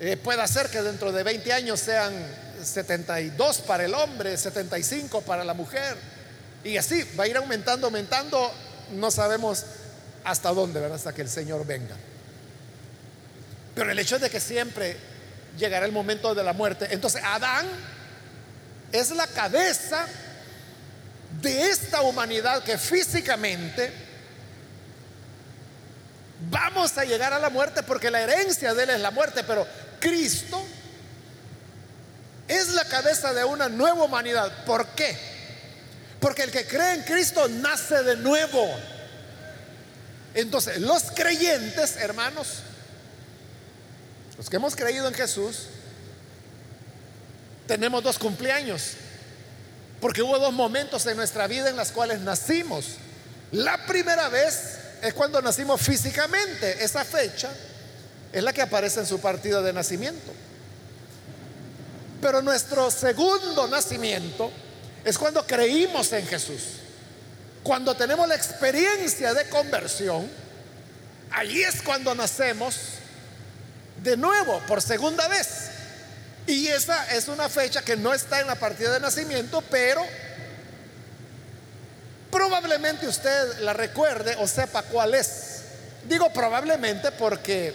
eh, 0.00 0.16
puede 0.16 0.46
ser 0.46 0.68
que 0.68 0.80
dentro 0.80 1.10
de 1.10 1.22
20 1.24 1.52
años 1.52 1.80
sean 1.80 2.14
72 2.62 3.58
para 3.62 3.84
el 3.84 3.94
hombre, 3.94 4.36
75 4.36 5.22
para 5.22 5.44
la 5.44 5.54
mujer 5.54 6.17
y 6.64 6.76
así 6.76 7.04
va 7.18 7.24
a 7.24 7.28
ir 7.28 7.36
aumentando, 7.36 7.86
aumentando, 7.86 8.52
no 8.92 9.10
sabemos 9.10 9.64
hasta 10.24 10.50
dónde, 10.50 10.80
¿verdad? 10.80 10.96
Hasta 10.96 11.14
que 11.14 11.22
el 11.22 11.28
Señor 11.28 11.66
venga. 11.66 11.96
Pero 13.74 13.90
el 13.90 13.98
hecho 13.98 14.18
de 14.18 14.28
que 14.28 14.40
siempre 14.40 14.96
llegará 15.56 15.86
el 15.86 15.92
momento 15.92 16.34
de 16.34 16.42
la 16.42 16.52
muerte. 16.52 16.88
Entonces, 16.90 17.22
Adán 17.24 17.66
es 18.92 19.10
la 19.10 19.26
cabeza 19.26 20.06
de 21.40 21.70
esta 21.70 22.02
humanidad 22.02 22.62
que 22.64 22.78
físicamente 22.78 23.92
vamos 26.50 26.96
a 26.96 27.04
llegar 27.04 27.32
a 27.32 27.38
la 27.38 27.50
muerte 27.50 27.82
porque 27.82 28.10
la 28.10 28.20
herencia 28.20 28.74
de 28.74 28.84
él 28.84 28.90
es 28.90 29.00
la 29.00 29.10
muerte, 29.10 29.44
pero 29.44 29.66
Cristo 30.00 30.62
es 32.46 32.68
la 32.70 32.84
cabeza 32.84 33.32
de 33.34 33.44
una 33.44 33.68
nueva 33.68 34.04
humanidad. 34.04 34.64
¿Por 34.64 34.86
qué? 34.88 35.37
Porque 36.20 36.42
el 36.42 36.50
que 36.50 36.66
cree 36.66 36.94
en 36.94 37.02
Cristo 37.02 37.48
nace 37.48 38.02
de 38.02 38.16
nuevo. 38.16 38.68
Entonces, 40.34 40.78
los 40.78 41.04
creyentes, 41.14 41.96
hermanos, 41.96 42.58
los 44.36 44.48
que 44.50 44.56
hemos 44.56 44.76
creído 44.76 45.08
en 45.08 45.14
Jesús, 45.14 45.66
tenemos 47.66 48.02
dos 48.02 48.18
cumpleaños. 48.18 48.92
Porque 50.00 50.22
hubo 50.22 50.38
dos 50.38 50.52
momentos 50.52 51.06
en 51.06 51.16
nuestra 51.16 51.46
vida 51.46 51.68
en 51.68 51.76
las 51.76 51.92
cuales 51.92 52.20
nacimos. 52.20 52.86
La 53.52 53.86
primera 53.86 54.28
vez 54.28 54.78
es 55.02 55.14
cuando 55.14 55.42
nacimos 55.42 55.80
físicamente. 55.80 56.84
Esa 56.84 57.04
fecha 57.04 57.50
es 58.32 58.42
la 58.42 58.52
que 58.52 58.62
aparece 58.62 59.00
en 59.00 59.06
su 59.06 59.20
partida 59.20 59.60
de 59.62 59.72
nacimiento. 59.72 60.32
Pero 62.20 62.42
nuestro 62.42 62.90
segundo 62.90 63.68
nacimiento 63.68 64.50
es 65.08 65.18
cuando 65.18 65.46
creímos 65.46 66.12
en 66.12 66.26
Jesús. 66.26 66.60
Cuando 67.62 67.94
tenemos 67.96 68.28
la 68.28 68.34
experiencia 68.34 69.34
de 69.34 69.48
conversión, 69.48 70.30
allí 71.30 71.62
es 71.62 71.82
cuando 71.82 72.14
nacemos 72.14 72.76
de 74.02 74.16
nuevo, 74.16 74.60
por 74.66 74.80
segunda 74.82 75.26
vez. 75.28 75.70
Y 76.46 76.68
esa 76.68 77.14
es 77.14 77.28
una 77.28 77.48
fecha 77.48 77.82
que 77.82 77.96
no 77.96 78.14
está 78.14 78.40
en 78.40 78.46
la 78.46 78.54
partida 78.54 78.92
de 78.92 79.00
nacimiento, 79.00 79.62
pero 79.70 80.02
probablemente 82.30 83.06
usted 83.06 83.60
la 83.60 83.72
recuerde 83.72 84.36
o 84.38 84.46
sepa 84.46 84.82
cuál 84.82 85.14
es. 85.14 85.62
Digo 86.08 86.32
probablemente 86.32 87.12
porque 87.12 87.74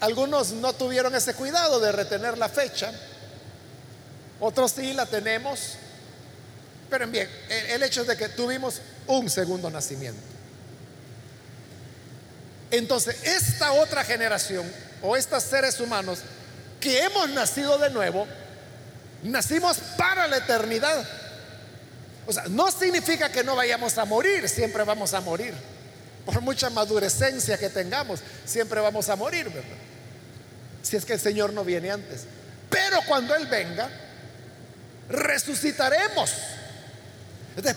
algunos 0.00 0.52
no 0.52 0.72
tuvieron 0.72 1.14
ese 1.14 1.34
cuidado 1.34 1.78
de 1.78 1.92
retener 1.92 2.38
la 2.38 2.48
fecha, 2.48 2.92
otros 4.42 4.72
sí 4.72 4.92
la 4.92 5.06
tenemos, 5.06 5.76
pero 6.90 7.06
bien, 7.06 7.28
el 7.48 7.80
hecho 7.84 8.00
es 8.00 8.08
de 8.08 8.16
que 8.16 8.28
tuvimos 8.28 8.80
un 9.06 9.30
segundo 9.30 9.70
nacimiento. 9.70 10.20
Entonces, 12.72 13.22
esta 13.22 13.72
otra 13.72 14.02
generación 14.02 14.70
o 15.00 15.16
estos 15.16 15.44
seres 15.44 15.78
humanos 15.78 16.18
que 16.80 17.04
hemos 17.04 17.30
nacido 17.30 17.78
de 17.78 17.90
nuevo, 17.90 18.26
nacimos 19.22 19.78
para 19.96 20.26
la 20.26 20.38
eternidad. 20.38 21.06
O 22.26 22.32
sea, 22.32 22.42
no 22.48 22.68
significa 22.72 23.30
que 23.30 23.44
no 23.44 23.54
vayamos 23.54 23.96
a 23.96 24.04
morir, 24.04 24.48
siempre 24.48 24.82
vamos 24.82 25.14
a 25.14 25.20
morir. 25.20 25.54
Por 26.26 26.40
mucha 26.40 26.68
madurecencia 26.68 27.56
que 27.58 27.68
tengamos, 27.68 28.20
siempre 28.44 28.80
vamos 28.80 29.08
a 29.08 29.14
morir, 29.14 29.44
¿verdad? 29.50 29.78
Si 30.82 30.96
es 30.96 31.04
que 31.04 31.12
el 31.12 31.20
Señor 31.20 31.52
no 31.52 31.62
viene 31.62 31.92
antes. 31.92 32.22
Pero 32.68 32.98
cuando 33.06 33.36
Él 33.36 33.46
venga, 33.46 33.88
resucitaremos. 35.08 36.32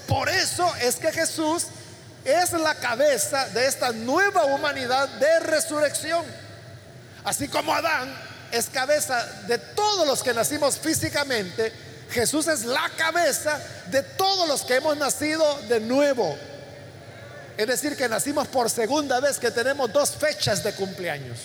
Por 0.08 0.30
eso 0.30 0.74
es 0.82 0.96
que 0.96 1.12
Jesús 1.12 1.68
es 2.24 2.54
la 2.54 2.76
cabeza 2.76 3.48
de 3.50 3.68
esta 3.68 3.92
nueva 3.92 4.46
humanidad 4.46 5.08
de 5.10 5.40
resurrección. 5.42 6.26
Así 7.24 7.48
como 7.48 7.74
Adán 7.74 8.14
es 8.52 8.68
cabeza 8.68 9.26
de 9.48 9.58
todos 9.58 10.08
los 10.08 10.24
que 10.24 10.34
nacimos 10.34 10.78
físicamente, 10.78 11.72
Jesús 12.10 12.48
es 12.48 12.66
la 12.66 12.90
cabeza 12.98 13.60
de 13.88 14.02
todos 14.02 14.48
los 14.48 14.62
que 14.62 14.76
hemos 14.76 14.96
nacido 14.98 15.60
de 15.64 15.80
nuevo. 15.80 16.38
Es 17.58 17.68
decir, 17.68 17.96
que 17.96 18.08
nacimos 18.10 18.48
por 18.48 18.70
segunda 18.70 19.20
vez, 19.20 19.40
que 19.40 19.52
tenemos 19.52 19.92
dos 19.92 20.12
fechas 20.12 20.64
de 20.64 20.74
cumpleaños. 20.74 21.40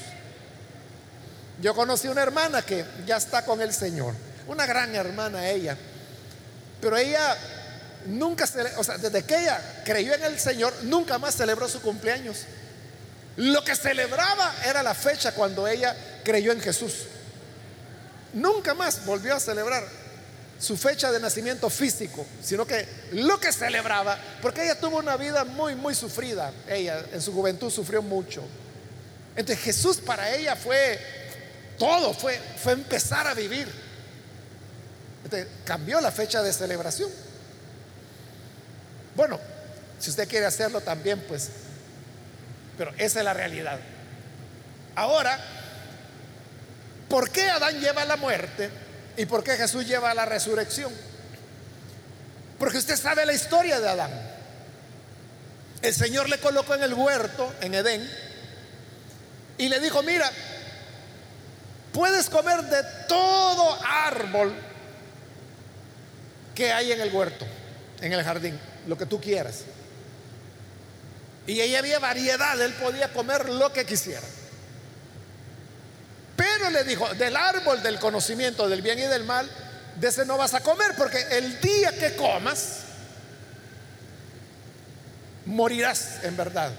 Yo 1.60 1.75
conocí 1.75 2.08
una 2.08 2.22
hermana 2.22 2.62
que 2.62 2.84
ya 3.06 3.16
está 3.16 3.44
con 3.44 3.60
el 3.60 3.72
Señor, 3.72 4.14
una 4.47 4.66
gran 4.66 4.94
hermana 4.94 5.49
ella, 5.49 5.76
pero 6.80 6.97
ella 6.97 7.37
nunca, 8.06 8.49
o 8.76 8.85
sea, 8.85 8.99
desde 8.99 9.23
que 9.25 9.37
ella 9.37 9.82
creyó 9.85 10.14
en 10.14 10.25
el 10.25 10.38
Señor, 10.38 10.73
nunca 10.82 11.18
más 11.18 11.37
celebró 11.37 11.68
su 11.68 11.80
cumpleaños. 11.80 12.38
Lo 13.37 13.64
que 13.64 13.76
celebraba 13.76 14.54
era 14.66 14.82
la 14.82 14.94
fecha 14.94 15.32
cuando 15.32 15.66
ella 15.66 15.97
creyó 16.25 16.52
en 16.52 16.61
Jesús. 16.61 17.04
Nunca 18.32 18.75
más 18.75 19.04
volvió 19.04 19.35
a 19.35 19.40
celebrar 19.40 19.85
su 20.59 20.76
fecha 20.76 21.11
de 21.11 21.20
nacimiento 21.20 21.70
físico, 21.70 22.26
sino 22.42 22.66
que 22.66 22.87
lo 23.12 23.40
que 23.40 23.50
celebraba, 23.50 24.18
porque 24.42 24.62
ella 24.62 24.78
tuvo 24.78 24.99
una 24.99 25.16
vida 25.16 25.44
muy, 25.44 25.75
muy 25.75 25.94
sufrida, 25.94 26.53
ella 26.68 27.03
en 27.12 27.22
su 27.22 27.33
juventud 27.33 27.70
sufrió 27.70 28.03
mucho. 28.03 28.42
Entonces 29.35 29.64
Jesús 29.64 29.96
para 29.98 30.35
ella 30.35 30.55
fue 30.57 30.98
todo, 31.79 32.12
fue, 32.12 32.38
fue 32.62 32.74
empezar 32.74 33.26
a 33.26 33.35
vivir. 33.35 33.66
Cambió 35.64 36.01
la 36.01 36.11
fecha 36.11 36.43
de 36.43 36.53
celebración. 36.53 37.11
Bueno, 39.14 39.38
si 39.99 40.11
usted 40.11 40.29
quiere 40.29 40.47
hacerlo 40.47 40.81
también, 40.81 41.21
pues 41.29 41.51
pero 42.81 42.95
esa 42.97 43.19
es 43.19 43.25
la 43.27 43.35
realidad. 43.35 43.79
Ahora, 44.95 45.38
¿por 47.11 47.29
qué 47.29 47.51
Adán 47.51 47.79
lleva 47.79 48.07
la 48.07 48.16
muerte 48.16 48.71
y 49.19 49.27
por 49.27 49.45
qué 49.45 49.59
Jesús 49.59 49.87
lleva 49.87 50.14
la 50.14 50.25
resurrección? 50.25 50.90
Porque 52.59 52.79
usted 52.79 52.97
sabe 52.97 53.27
la 53.27 53.35
historia 53.35 53.81
de 53.81 53.87
Adán. 53.87 54.11
El 55.83 55.95
Señor 55.95 56.31
le 56.31 56.40
colocó 56.40 56.75
en 56.75 56.83
el 56.83 56.95
huerto, 56.95 57.53
en 57.61 57.75
Edén, 57.75 58.11
y 59.59 59.69
le 59.69 59.79
dijo, 59.79 60.03
mira, 60.03 60.33
puedes 61.93 62.31
comer 62.31 62.62
de 62.62 62.83
todo 63.09 63.79
árbol 63.85 64.55
que 66.61 66.70
hay 66.70 66.92
en 66.92 67.01
el 67.01 67.11
huerto, 67.11 67.46
en 68.03 68.12
el 68.12 68.23
jardín, 68.23 68.61
lo 68.87 68.99
que 68.99 69.07
tú 69.07 69.18
quieras. 69.18 69.62
Y 71.46 71.59
ahí 71.59 71.75
había 71.75 71.99
variedad, 71.99 72.61
él 72.61 72.75
podía 72.75 73.11
comer 73.14 73.49
lo 73.49 73.73
que 73.73 73.87
quisiera. 73.87 74.27
Pero 76.37 76.68
le 76.68 76.85
dijo, 76.85 77.09
del 77.14 77.35
árbol 77.35 77.83
del 77.83 77.99
conocimiento 77.99 78.68
del 78.68 78.83
bien 78.83 78.99
y 78.99 79.07
del 79.07 79.25
mal, 79.25 79.51
de 79.96 80.09
ese 80.09 80.27
no 80.27 80.37
vas 80.37 80.53
a 80.53 80.61
comer, 80.61 80.92
porque 80.99 81.18
el 81.31 81.59
día 81.62 81.92
que 81.99 82.14
comas, 82.14 82.81
morirás 85.46 86.23
en 86.25 86.37
verdad. 86.37 86.73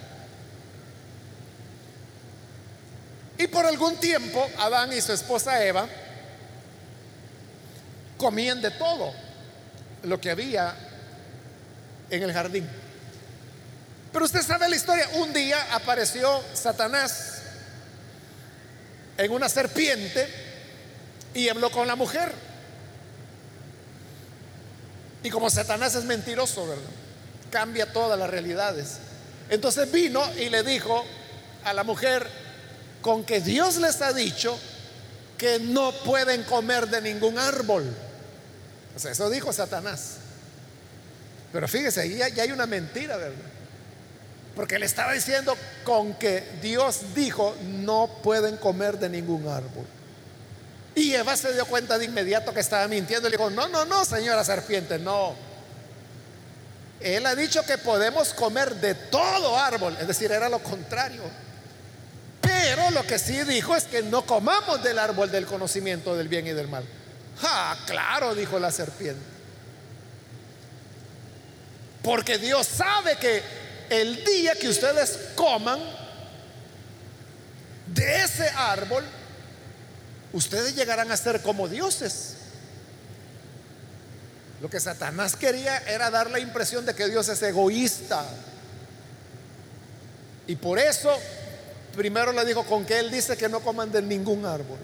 Y 3.39 3.47
por 3.47 3.65
algún 3.65 3.95
tiempo, 3.95 4.47
Adán 4.59 4.93
y 4.93 5.01
su 5.01 5.11
esposa 5.11 5.65
Eva 5.65 5.89
comían 8.19 8.61
de 8.61 8.69
todo 8.69 9.30
lo 10.03 10.19
que 10.19 10.31
había 10.31 10.75
en 12.09 12.23
el 12.23 12.33
jardín. 12.33 12.67
Pero 14.11 14.25
usted 14.25 14.41
sabe 14.41 14.69
la 14.69 14.75
historia. 14.75 15.07
Un 15.15 15.33
día 15.33 15.73
apareció 15.73 16.43
Satanás 16.53 17.41
en 19.17 19.31
una 19.31 19.47
serpiente 19.47 20.27
y 21.33 21.47
habló 21.49 21.71
con 21.71 21.87
la 21.87 21.95
mujer. 21.95 22.31
Y 25.23 25.29
como 25.29 25.49
Satanás 25.49 25.95
es 25.95 26.03
mentiroso, 26.03 26.67
¿verdad? 26.67 26.83
Cambia 27.51 27.91
todas 27.93 28.17
las 28.17 28.29
realidades. 28.29 28.97
Entonces 29.49 29.91
vino 29.91 30.23
y 30.35 30.49
le 30.49 30.63
dijo 30.63 31.05
a 31.63 31.73
la 31.73 31.83
mujer, 31.83 32.27
con 33.01 33.23
que 33.23 33.41
Dios 33.41 33.77
les 33.77 34.01
ha 34.01 34.13
dicho 34.13 34.57
que 35.37 35.59
no 35.59 35.91
pueden 35.91 36.43
comer 36.43 36.87
de 36.87 37.01
ningún 37.01 37.37
árbol. 37.37 37.83
O 38.95 38.99
sea, 38.99 39.11
eso 39.11 39.29
dijo 39.29 39.51
Satanás. 39.53 40.17
Pero 41.51 41.67
fíjese, 41.67 42.01
ahí 42.01 42.17
ya 42.33 42.43
hay 42.43 42.51
una 42.51 42.65
mentira, 42.65 43.17
¿verdad? 43.17 43.35
Porque 44.55 44.79
le 44.79 44.85
estaba 44.85 45.13
diciendo 45.13 45.55
con 45.83 46.13
que 46.15 46.43
Dios 46.61 47.13
dijo, 47.15 47.55
no 47.63 48.19
pueden 48.21 48.57
comer 48.57 48.99
de 48.99 49.09
ningún 49.09 49.47
árbol. 49.47 49.85
Y 50.93 51.13
Eva 51.13 51.37
se 51.37 51.53
dio 51.53 51.65
cuenta 51.65 51.97
de 51.97 52.05
inmediato 52.05 52.53
que 52.53 52.59
estaba 52.59 52.87
mintiendo 52.87 53.27
y 53.27 53.31
le 53.31 53.37
dijo, 53.37 53.49
no, 53.49 53.69
no, 53.69 53.85
no, 53.85 54.03
señora 54.03 54.43
serpiente, 54.43 54.99
no. 54.99 55.33
Él 56.99 57.25
ha 57.25 57.33
dicho 57.33 57.65
que 57.65 57.77
podemos 57.77 58.33
comer 58.33 58.75
de 58.75 58.93
todo 58.93 59.57
árbol, 59.57 59.97
es 59.99 60.07
decir, 60.07 60.31
era 60.31 60.49
lo 60.49 60.59
contrario. 60.59 61.23
Pero 62.41 62.91
lo 62.91 63.03
que 63.03 63.17
sí 63.17 63.41
dijo 63.43 63.75
es 63.75 63.85
que 63.85 64.03
no 64.03 64.25
comamos 64.25 64.83
del 64.83 64.99
árbol 64.99 65.31
del 65.31 65.45
conocimiento 65.45 66.15
del 66.15 66.27
bien 66.27 66.45
y 66.47 66.51
del 66.51 66.67
mal. 66.67 66.83
Ah, 67.43 67.77
claro, 67.85 68.35
dijo 68.35 68.59
la 68.59 68.71
serpiente. 68.71 69.21
Porque 72.03 72.37
Dios 72.37 72.67
sabe 72.67 73.17
que 73.17 73.43
el 73.89 74.23
día 74.23 74.55
que 74.55 74.69
ustedes 74.69 75.19
coman 75.35 75.79
de 77.87 78.23
ese 78.23 78.47
árbol, 78.49 79.03
ustedes 80.33 80.75
llegarán 80.75 81.11
a 81.11 81.17
ser 81.17 81.41
como 81.41 81.67
dioses. 81.67 82.35
Lo 84.61 84.69
que 84.69 84.79
Satanás 84.79 85.35
quería 85.35 85.77
era 85.79 86.09
dar 86.09 86.29
la 86.29 86.39
impresión 86.39 86.85
de 86.85 86.93
que 86.93 87.09
Dios 87.09 87.27
es 87.29 87.41
egoísta. 87.41 88.23
Y 90.47 90.55
por 90.55 90.79
eso, 90.79 91.11
primero 91.95 92.31
le 92.31 92.45
dijo 92.45 92.63
con 92.65 92.85
que 92.85 92.99
él 92.99 93.11
dice 93.11 93.37
que 93.37 93.49
no 93.49 93.59
coman 93.61 93.91
de 93.91 94.01
ningún 94.01 94.45
árbol. 94.45 94.77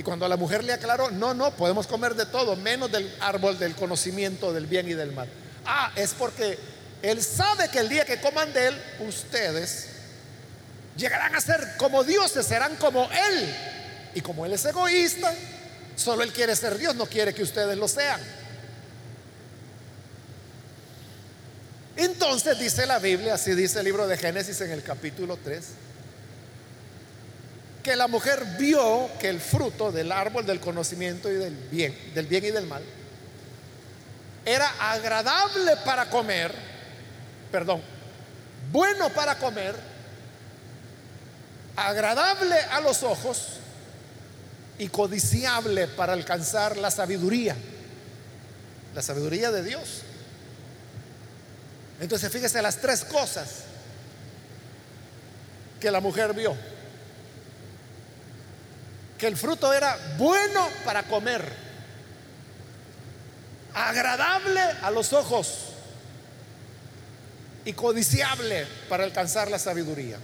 Y 0.00 0.02
cuando 0.02 0.26
la 0.26 0.38
mujer 0.38 0.64
le 0.64 0.72
aclaró, 0.72 1.10
no, 1.10 1.34
no, 1.34 1.50
podemos 1.50 1.86
comer 1.86 2.14
de 2.14 2.24
todo, 2.24 2.56
menos 2.56 2.90
del 2.90 3.14
árbol 3.20 3.58
del 3.58 3.74
conocimiento 3.74 4.50
del 4.50 4.64
bien 4.64 4.88
y 4.88 4.94
del 4.94 5.12
mal. 5.12 5.28
Ah, 5.66 5.92
es 5.94 6.14
porque 6.14 6.58
él 7.02 7.22
sabe 7.22 7.68
que 7.68 7.80
el 7.80 7.90
día 7.90 8.06
que 8.06 8.18
coman 8.18 8.50
de 8.54 8.68
Él, 8.68 8.82
ustedes 9.06 9.88
llegarán 10.96 11.34
a 11.34 11.40
ser 11.42 11.76
como 11.76 12.02
dioses, 12.02 12.46
serán 12.46 12.76
como 12.76 13.10
Él. 13.10 13.54
Y 14.14 14.22
como 14.22 14.46
Él 14.46 14.54
es 14.54 14.64
egoísta, 14.64 15.34
Solo 15.96 16.22
Él 16.22 16.32
quiere 16.32 16.56
ser 16.56 16.78
Dios, 16.78 16.94
no 16.94 17.04
quiere 17.04 17.34
que 17.34 17.42
ustedes 17.42 17.76
lo 17.76 17.86
sean. 17.86 18.22
Entonces 21.94 22.58
dice 22.58 22.86
la 22.86 22.98
Biblia, 22.98 23.34
así 23.34 23.54
dice 23.54 23.80
el 23.80 23.84
libro 23.84 24.08
de 24.08 24.16
Génesis 24.16 24.62
en 24.62 24.70
el 24.70 24.82
capítulo 24.82 25.38
3, 25.44 25.62
que 27.82 27.96
la 27.96 28.08
mujer 28.08 28.44
vio 28.58 29.08
que 29.18 29.28
el 29.28 29.40
fruto 29.40 29.90
del 29.90 30.12
árbol 30.12 30.44
del 30.44 30.60
conocimiento 30.60 31.30
y 31.30 31.34
del 31.34 31.54
bien, 31.54 31.96
del 32.14 32.26
bien 32.26 32.44
y 32.44 32.50
del 32.50 32.66
mal, 32.66 32.82
era 34.44 34.68
agradable 34.92 35.76
para 35.84 36.08
comer, 36.10 36.54
perdón, 37.50 37.82
bueno 38.70 39.10
para 39.10 39.36
comer, 39.38 39.74
agradable 41.76 42.56
a 42.56 42.80
los 42.80 43.02
ojos 43.02 43.60
y 44.78 44.88
codiciable 44.88 45.88
para 45.88 46.12
alcanzar 46.12 46.76
la 46.76 46.90
sabiduría, 46.90 47.56
la 48.94 49.02
sabiduría 49.02 49.50
de 49.50 49.62
Dios. 49.62 50.02
Entonces 52.00 52.32
fíjese 52.32 52.62
las 52.62 52.78
tres 52.78 53.04
cosas 53.04 53.64
que 55.80 55.90
la 55.90 56.00
mujer 56.00 56.34
vio. 56.34 56.54
Que 59.20 59.26
el 59.26 59.36
fruto 59.36 59.72
era 59.74 59.98
bueno 60.16 60.66
para 60.82 61.02
comer, 61.02 61.44
agradable 63.74 64.62
a 64.82 64.90
los 64.90 65.12
ojos 65.12 65.74
y 67.66 67.74
codiciable 67.74 68.66
para 68.88 69.04
alcanzar 69.04 69.50
la 69.50 69.58
sabiduría. 69.58 70.16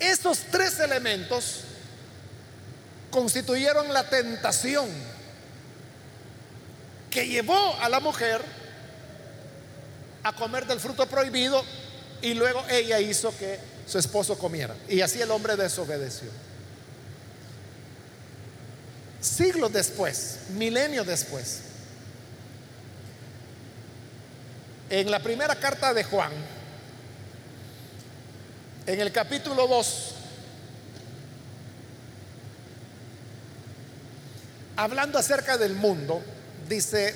Estos 0.00 0.40
tres 0.50 0.80
elementos 0.80 1.60
constituyeron 3.10 3.92
la 3.92 4.10
tentación 4.10 4.88
que 7.10 7.28
llevó 7.28 7.76
a 7.80 7.88
la 7.88 8.00
mujer 8.00 8.42
a 10.24 10.32
comer 10.34 10.66
del 10.66 10.80
fruto 10.80 11.06
prohibido 11.06 11.62
y 12.20 12.34
luego 12.34 12.64
ella 12.68 12.98
hizo 12.98 13.34
que 13.38 13.60
su 13.86 13.98
esposo 13.98 14.36
comiera. 14.36 14.74
Y 14.88 15.00
así 15.00 15.22
el 15.22 15.30
hombre 15.30 15.54
desobedeció. 15.54 16.28
Siglos 19.26 19.72
después, 19.72 20.38
milenios 20.50 21.04
después, 21.04 21.58
en 24.88 25.10
la 25.10 25.18
primera 25.18 25.56
carta 25.56 25.92
de 25.92 26.04
Juan, 26.04 26.30
en 28.86 29.00
el 29.00 29.10
capítulo 29.10 29.66
2, 29.66 30.14
hablando 34.76 35.18
acerca 35.18 35.58
del 35.58 35.74
mundo, 35.74 36.22
dice 36.68 37.12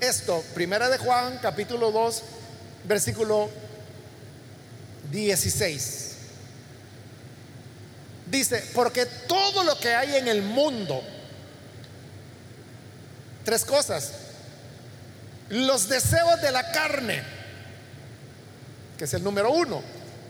esto, 0.00 0.42
primera 0.54 0.88
de 0.88 0.96
Juan, 0.96 1.38
capítulo 1.42 1.92
2, 1.92 2.22
versículo 2.84 3.50
16. 5.12 6.14
Dice, 8.30 8.64
porque 8.74 9.04
todo 9.04 9.62
lo 9.62 9.78
que 9.78 9.94
hay 9.94 10.16
en 10.16 10.26
el 10.26 10.40
mundo, 10.42 11.02
tres 13.48 13.64
cosas, 13.64 14.10
los 15.48 15.88
deseos 15.88 16.38
de 16.42 16.52
la 16.52 16.70
carne, 16.70 17.22
que 18.98 19.04
es 19.04 19.14
el 19.14 19.24
número 19.24 19.50
uno, 19.50 19.82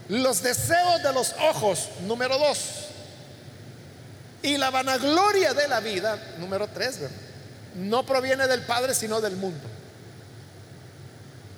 los 0.09 0.41
deseos 0.41 1.03
de 1.03 1.13
los 1.13 1.35
ojos, 1.51 1.89
número 2.03 2.39
dos, 2.39 2.61
y 4.41 4.57
la 4.57 4.71
vanagloria 4.71 5.53
de 5.53 5.67
la 5.67 5.81
vida, 5.81 6.17
número 6.39 6.69
tres, 6.69 7.01
no 7.75 8.07
proviene 8.07 8.47
del 8.47 8.63
Padre, 8.63 8.95
sino 8.95 9.21
del 9.21 9.35
mundo. 9.35 9.69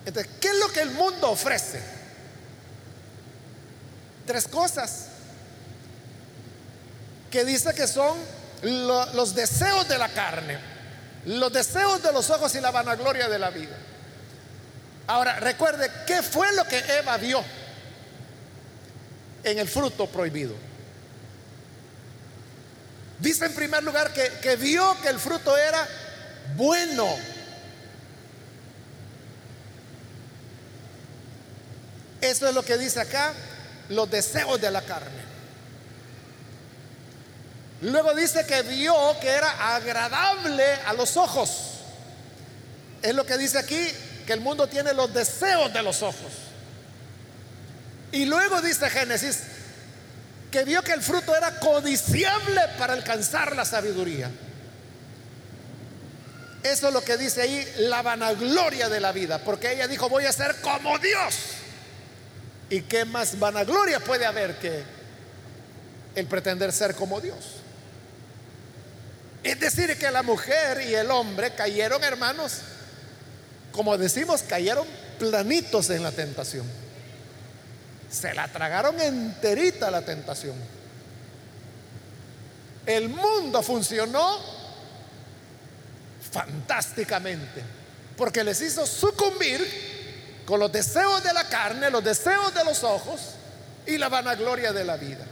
Entonces, 0.06 0.32
¿qué 0.40 0.48
es 0.48 0.56
lo 0.60 0.72
que 0.72 0.80
el 0.80 0.92
mundo 0.92 1.30
ofrece? 1.30 1.82
Tres 4.24 4.48
cosas 4.48 5.08
que 7.30 7.44
dice 7.44 7.74
que 7.74 7.86
son 7.86 8.16
los 8.62 9.34
deseos 9.34 9.86
de 9.90 9.98
la 9.98 10.08
carne, 10.08 10.69
los 11.26 11.52
deseos 11.52 12.02
de 12.02 12.12
los 12.12 12.30
ojos 12.30 12.54
y 12.54 12.60
la 12.60 12.70
vanagloria 12.70 13.28
de 13.28 13.38
la 13.38 13.50
vida. 13.50 13.76
Ahora, 15.06 15.40
recuerde, 15.40 15.90
¿qué 16.06 16.22
fue 16.22 16.52
lo 16.54 16.64
que 16.64 16.78
Eva 16.78 17.16
vio 17.16 17.42
en 19.42 19.58
el 19.58 19.68
fruto 19.68 20.06
prohibido? 20.06 20.54
Dice 23.18 23.46
en 23.46 23.54
primer 23.54 23.82
lugar 23.82 24.12
que, 24.12 24.28
que 24.40 24.56
vio 24.56 24.96
que 25.02 25.08
el 25.08 25.18
fruto 25.18 25.56
era 25.56 25.86
bueno. 26.56 27.06
Eso 32.20 32.48
es 32.48 32.54
lo 32.54 32.62
que 32.62 32.78
dice 32.78 33.00
acá, 33.00 33.32
los 33.88 34.10
deseos 34.10 34.60
de 34.60 34.70
la 34.70 34.82
carne. 34.82 35.20
Luego 37.82 38.14
dice 38.14 38.44
que 38.46 38.62
vio 38.62 38.94
que 39.20 39.28
era 39.28 39.74
agradable 39.74 40.74
a 40.86 40.92
los 40.92 41.16
ojos. 41.16 41.80
Es 43.02 43.14
lo 43.14 43.24
que 43.24 43.38
dice 43.38 43.58
aquí, 43.58 43.88
que 44.26 44.34
el 44.34 44.40
mundo 44.40 44.66
tiene 44.66 44.92
los 44.92 45.12
deseos 45.12 45.72
de 45.72 45.82
los 45.82 46.02
ojos. 46.02 46.32
Y 48.12 48.26
luego 48.26 48.60
dice 48.60 48.90
Génesis 48.90 49.38
que 50.50 50.64
vio 50.64 50.82
que 50.82 50.92
el 50.92 51.00
fruto 51.00 51.34
era 51.34 51.60
codiciable 51.60 52.60
para 52.76 52.92
alcanzar 52.92 53.54
la 53.54 53.64
sabiduría. 53.64 54.30
Eso 56.62 56.88
es 56.88 56.92
lo 56.92 57.02
que 57.02 57.16
dice 57.16 57.42
ahí 57.42 57.66
la 57.78 58.02
vanagloria 58.02 58.88
de 58.88 59.00
la 59.00 59.12
vida, 59.12 59.38
porque 59.38 59.72
ella 59.72 59.86
dijo, 59.88 60.08
voy 60.08 60.26
a 60.26 60.32
ser 60.32 60.56
como 60.60 60.98
Dios. 60.98 61.34
¿Y 62.68 62.82
qué 62.82 63.04
más 63.04 63.38
vanagloria 63.38 64.00
puede 64.00 64.26
haber 64.26 64.58
que 64.58 64.82
el 66.14 66.26
pretender 66.26 66.72
ser 66.72 66.94
como 66.94 67.20
Dios? 67.20 67.59
Es 69.42 69.58
decir, 69.58 69.96
que 69.98 70.10
la 70.10 70.22
mujer 70.22 70.82
y 70.82 70.94
el 70.94 71.10
hombre 71.10 71.54
cayeron, 71.54 72.04
hermanos, 72.04 72.58
como 73.72 73.96
decimos, 73.96 74.42
cayeron 74.42 74.86
planitos 75.18 75.88
en 75.90 76.02
la 76.02 76.12
tentación. 76.12 76.66
Se 78.10 78.34
la 78.34 78.48
tragaron 78.48 79.00
enterita 79.00 79.90
la 79.90 80.02
tentación. 80.02 80.56
El 82.84 83.08
mundo 83.08 83.62
funcionó 83.62 84.38
fantásticamente, 86.30 87.62
porque 88.16 88.44
les 88.44 88.60
hizo 88.60 88.86
sucumbir 88.86 90.44
con 90.44 90.60
los 90.60 90.70
deseos 90.70 91.22
de 91.22 91.32
la 91.32 91.44
carne, 91.48 91.90
los 91.90 92.04
deseos 92.04 92.52
de 92.54 92.64
los 92.64 92.82
ojos 92.84 93.20
y 93.86 93.96
la 93.96 94.08
vanagloria 94.08 94.72
de 94.72 94.84
la 94.84 94.96
vida. 94.96 95.24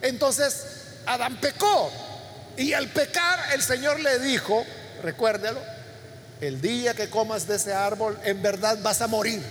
Entonces, 0.00 0.64
Adán 1.06 1.36
pecó 1.40 1.92
y 2.56 2.72
al 2.72 2.88
pecar 2.88 3.38
el 3.54 3.62
Señor 3.62 4.00
le 4.00 4.18
dijo, 4.18 4.64
recuérdelo, 5.02 5.60
el 6.40 6.60
día 6.60 6.94
que 6.94 7.08
comas 7.08 7.46
de 7.46 7.56
ese 7.56 7.72
árbol, 7.72 8.18
en 8.24 8.42
verdad 8.42 8.78
vas 8.82 9.00
a 9.00 9.06
morir. 9.06 9.42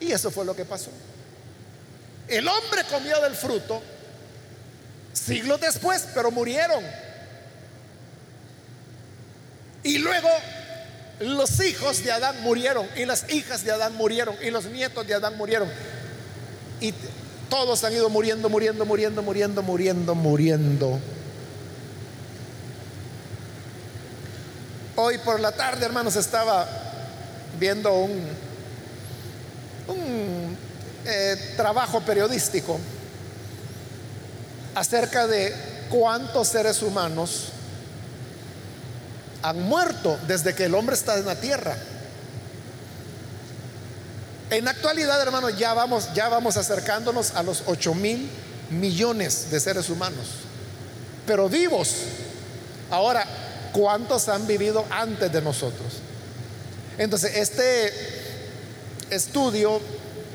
Y 0.00 0.12
eso 0.12 0.30
fue 0.30 0.44
lo 0.44 0.56
que 0.56 0.64
pasó. 0.64 0.90
El 2.28 2.48
hombre 2.48 2.82
comió 2.90 3.20
del 3.20 3.34
fruto 3.34 3.82
siglos 5.12 5.60
después, 5.60 6.06
pero 6.14 6.30
murieron. 6.30 6.82
Y 9.82 9.98
luego 9.98 10.28
los 11.20 11.60
hijos 11.60 12.02
de 12.04 12.12
Adán 12.12 12.42
murieron 12.42 12.86
y 12.96 13.04
las 13.04 13.30
hijas 13.32 13.64
de 13.64 13.72
Adán 13.72 13.94
murieron 13.94 14.36
y 14.42 14.50
los 14.50 14.66
nietos 14.66 15.06
de 15.06 15.14
Adán 15.14 15.36
murieron. 15.36 15.68
Y 16.80 16.92
todos 17.48 17.84
han 17.84 17.92
ido 17.92 18.08
muriendo, 18.10 18.48
muriendo, 18.48 18.84
muriendo, 18.84 19.22
muriendo, 19.22 19.62
muriendo, 19.62 20.14
muriendo. 20.14 21.00
Hoy 24.98 25.18
por 25.18 25.40
la 25.40 25.52
tarde, 25.52 25.84
hermanos, 25.84 26.16
estaba 26.16 26.66
viendo 27.60 27.92
un, 27.92 28.26
eh, 31.04 31.52
trabajo 31.54 32.00
periodístico 32.00 32.80
acerca 34.74 35.26
de 35.26 35.54
cuántos 35.90 36.48
seres 36.48 36.80
humanos 36.80 37.48
han 39.42 39.60
muerto 39.60 40.18
desde 40.26 40.54
que 40.54 40.64
el 40.64 40.74
hombre 40.74 40.96
está 40.96 41.18
en 41.18 41.26
la 41.26 41.36
tierra. 41.36 41.76
En 44.48 44.64
la 44.64 44.70
actualidad, 44.70 45.20
hermanos, 45.20 45.58
ya 45.58 45.74
vamos, 45.74 46.08
ya 46.14 46.30
vamos 46.30 46.56
acercándonos 46.56 47.34
a 47.34 47.42
los 47.42 47.64
8 47.66 47.94
mil 47.94 48.30
millones 48.70 49.50
de 49.50 49.60
seres 49.60 49.90
humanos, 49.90 50.26
pero 51.26 51.50
vivos. 51.50 51.96
Ahora, 52.90 53.26
¿cuántos 53.76 54.30
han 54.30 54.46
vivido 54.46 54.86
antes 54.90 55.30
de 55.30 55.42
nosotros? 55.42 56.00
Entonces, 56.96 57.36
este 57.36 57.92
estudio, 59.10 59.80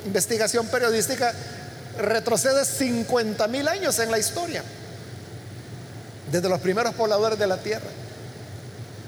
investigación 0.05 0.67
periodística, 0.67 1.33
retrocede 1.97 2.63
50 2.63 3.47
mil 3.47 3.67
años 3.67 3.97
en 3.99 4.11
la 4.11 4.19
historia. 4.19 4.63
desde 6.31 6.47
los 6.47 6.61
primeros 6.61 6.93
pobladores 6.93 7.37
de 7.37 7.45
la 7.45 7.57
tierra. 7.57 7.89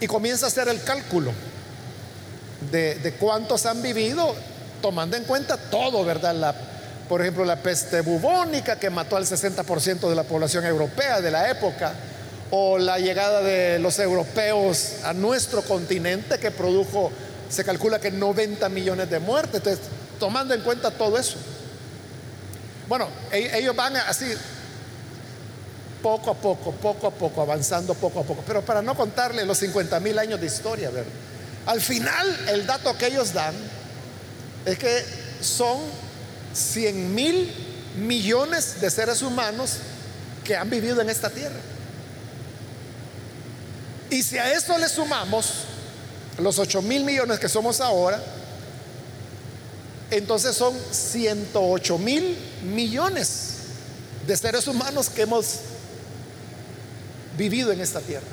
Y 0.02 0.08
comienza 0.08 0.46
a 0.46 0.50
hacer 0.50 0.67
el 0.67 0.84
cálculo 0.84 1.32
de, 2.69 3.15
cuántos 3.17 3.65
han 3.65 3.82
vivido, 3.82 4.36
tomando 4.82 5.15
en 5.15 5.24
cuenta 5.24 5.56
todo, 5.56 6.04
¿verdad? 6.04 6.54
Por 7.08 7.22
ejemplo, 7.22 7.46
la 7.46 7.56
peste 7.56 8.02
bubónica 8.02 8.78
que 8.78 8.89
mató 8.89 9.15
al 9.15 9.26
60% 9.26 10.10
de 10.10 10.15
la 10.15 10.24
población 10.24 10.65
europea 10.65 11.22
de 11.22 11.32
la 11.32 11.50
época, 11.50 11.93
o 12.56 12.78
la 12.78 13.00
llegada 13.00 13.42
de 13.42 13.80
los 13.80 13.98
europeos 13.98 14.98
a 15.04 15.13
nuestro 15.13 15.63
continente 15.63 16.38
que 16.38 16.52
produjo, 16.52 17.12
se 17.50 17.63
calcula 17.63 17.98
que 18.00 18.12
90 18.12 18.70
millones 18.70 19.10
de 19.10 19.18
muertes. 19.18 19.56
Entonces, 19.56 19.80
tomando 20.20 20.54
en 20.54 20.62
cuenta 20.62 20.92
todo 20.92 21.18
eso. 21.18 21.38
Bueno, 22.88 23.08
e-, 23.32 23.58
ellos 23.58 23.76
van 23.76 23.98
así 23.98 24.28
poco 26.04 26.30
a 26.30 26.36
poco, 26.36 26.74
poco 26.74 27.08
a 27.08 27.12
poco, 27.12 27.42
avanzando 27.42 27.96
poco 27.96 28.20
a 28.20 28.24
poco. 28.24 28.44
Pero 28.46 28.62
para 28.62 28.84
no 28.84 28.94
contarle 28.94 29.46
los 29.46 29.58
50 29.58 30.00
mil 30.00 30.20
años 30.20 30.39
de 30.39 30.46
historia, 30.46 30.92
¿verdad? 30.92 31.12
Al 31.66 31.82
final, 31.82 32.38
el 32.50 32.68
dato 32.68 32.96
que 33.00 33.08
ellos 33.08 33.34
dan 33.34 33.56
es 34.68 34.78
que 34.78 35.04
son 35.42 35.80
100 36.54 37.16
mil 37.16 37.52
millones 37.98 38.80
de 38.80 38.92
seres 38.92 39.24
humanos 39.24 39.78
que 40.44 40.56
han 40.56 40.70
vivido 40.70 41.02
en 41.02 41.10
esta 41.10 41.32
tierra. 41.32 41.73
Y 44.13 44.21
si 44.21 44.38
a 44.38 44.54
esto 44.54 44.78
le 44.78 44.88
sumamos 44.88 45.54
los 46.38 46.60
8 46.60 46.84
mil 46.84 47.04
millones 47.04 47.39
que 47.39 47.49
somos 47.49 47.82
ahora, 47.82 48.21
entonces 50.12 50.56
son 50.56 50.78
108 50.91 51.97
mil 51.97 52.38
millones 52.62 53.54
de 54.28 54.38
seres 54.38 54.67
humanos 54.67 55.10
que 55.10 55.23
hemos 55.23 55.62
vivido 57.39 57.71
en 57.71 57.82
esta 57.82 58.02
tierra. 58.02 58.28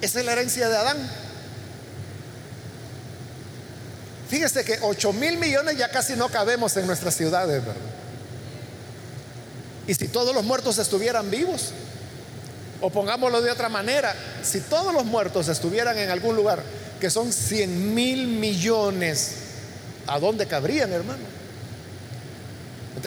Esa 0.00 0.18
es 0.18 0.26
la 0.26 0.32
herencia 0.32 0.68
de 0.68 0.76
Adán. 0.76 0.96
Fíjese 4.28 4.64
que 4.64 4.80
8 4.82 5.12
mil 5.12 5.38
millones 5.38 5.76
ya 5.76 5.88
casi 5.88 6.16
no 6.16 6.28
cabemos 6.30 6.76
en 6.78 6.88
nuestras 6.88 7.14
ciudades, 7.14 7.64
¿verdad? 7.64 7.80
Y 9.86 9.94
si 9.94 10.08
todos 10.08 10.34
los 10.34 10.44
muertos 10.44 10.78
estuvieran 10.78 11.30
vivos, 11.30 11.72
o 12.80 12.90
pongámoslo 12.90 13.42
de 13.42 13.50
otra 13.50 13.68
manera, 13.68 14.14
si 14.42 14.60
todos 14.60 14.92
los 14.92 15.04
muertos 15.04 15.48
estuvieran 15.48 15.98
en 15.98 16.10
algún 16.10 16.36
lugar, 16.36 16.62
que 17.00 17.10
son 17.10 17.32
100 17.32 17.94
mil 17.94 18.26
millones, 18.28 19.32
¿a 20.06 20.18
dónde 20.18 20.46
cabrían, 20.46 20.92
hermano? 20.92 21.38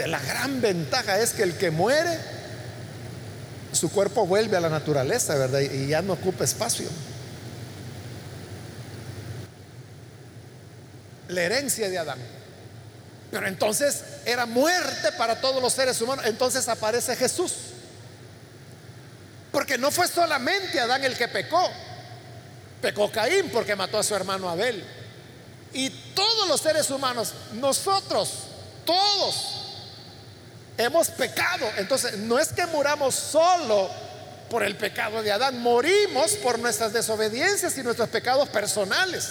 la 0.08 0.20
gran 0.20 0.62
ventaja 0.62 1.20
es 1.20 1.32
que 1.32 1.44
el 1.44 1.58
que 1.58 1.70
muere, 1.70 2.18
su 3.74 3.92
cuerpo 3.92 4.26
vuelve 4.26 4.58
a 4.58 4.62
la 4.62 4.70
naturaleza, 4.70 5.36
¿verdad? 5.36 5.60
Y 5.60 5.88
ya 5.88 6.02
no 6.02 6.14
ocupa 6.14 6.44
espacio. 6.44 6.88
La 11.28 11.42
herencia 11.42 11.90
de 11.90 11.98
Adán. 11.98 12.20
Pero 13.32 13.48
entonces 13.48 14.04
era 14.26 14.46
muerte 14.46 15.12
para 15.18 15.40
todos 15.40 15.62
los 15.62 15.74
seres 15.74 16.02
humanos. 16.02 16.26
Entonces 16.26 16.68
aparece 16.68 17.16
Jesús. 17.16 17.71
Porque 19.52 19.78
no 19.78 19.92
fue 19.92 20.08
solamente 20.08 20.80
Adán 20.80 21.04
el 21.04 21.18
que 21.18 21.28
pecó. 21.28 21.70
Pecó 22.82 23.12
Caín 23.12 23.50
porque 23.52 23.76
mató 23.76 24.00
a 24.00 24.04
su 24.04 24.16
hermano 24.16 24.50
Abel. 24.50 24.84
Y 25.74 25.90
todos 26.16 26.48
los 26.48 26.62
seres 26.62 26.90
humanos, 26.90 27.34
nosotros, 27.54 28.30
todos, 28.86 29.62
hemos 30.78 31.10
pecado. 31.10 31.70
Entonces, 31.78 32.18
no 32.18 32.40
es 32.40 32.50
que 32.50 32.66
muramos 32.66 33.16
solo 33.16 33.90
por 34.50 34.64
el 34.64 34.76
pecado 34.76 35.24
de 35.24 35.32
Adán, 35.32 35.62
morimos 35.62 36.32
por 36.34 36.60
nuestras 36.60 36.92
desobediencias 36.92 37.78
y 37.78 37.84
nuestros 37.84 38.10
pecados 38.10 38.50
personales. 38.50 39.30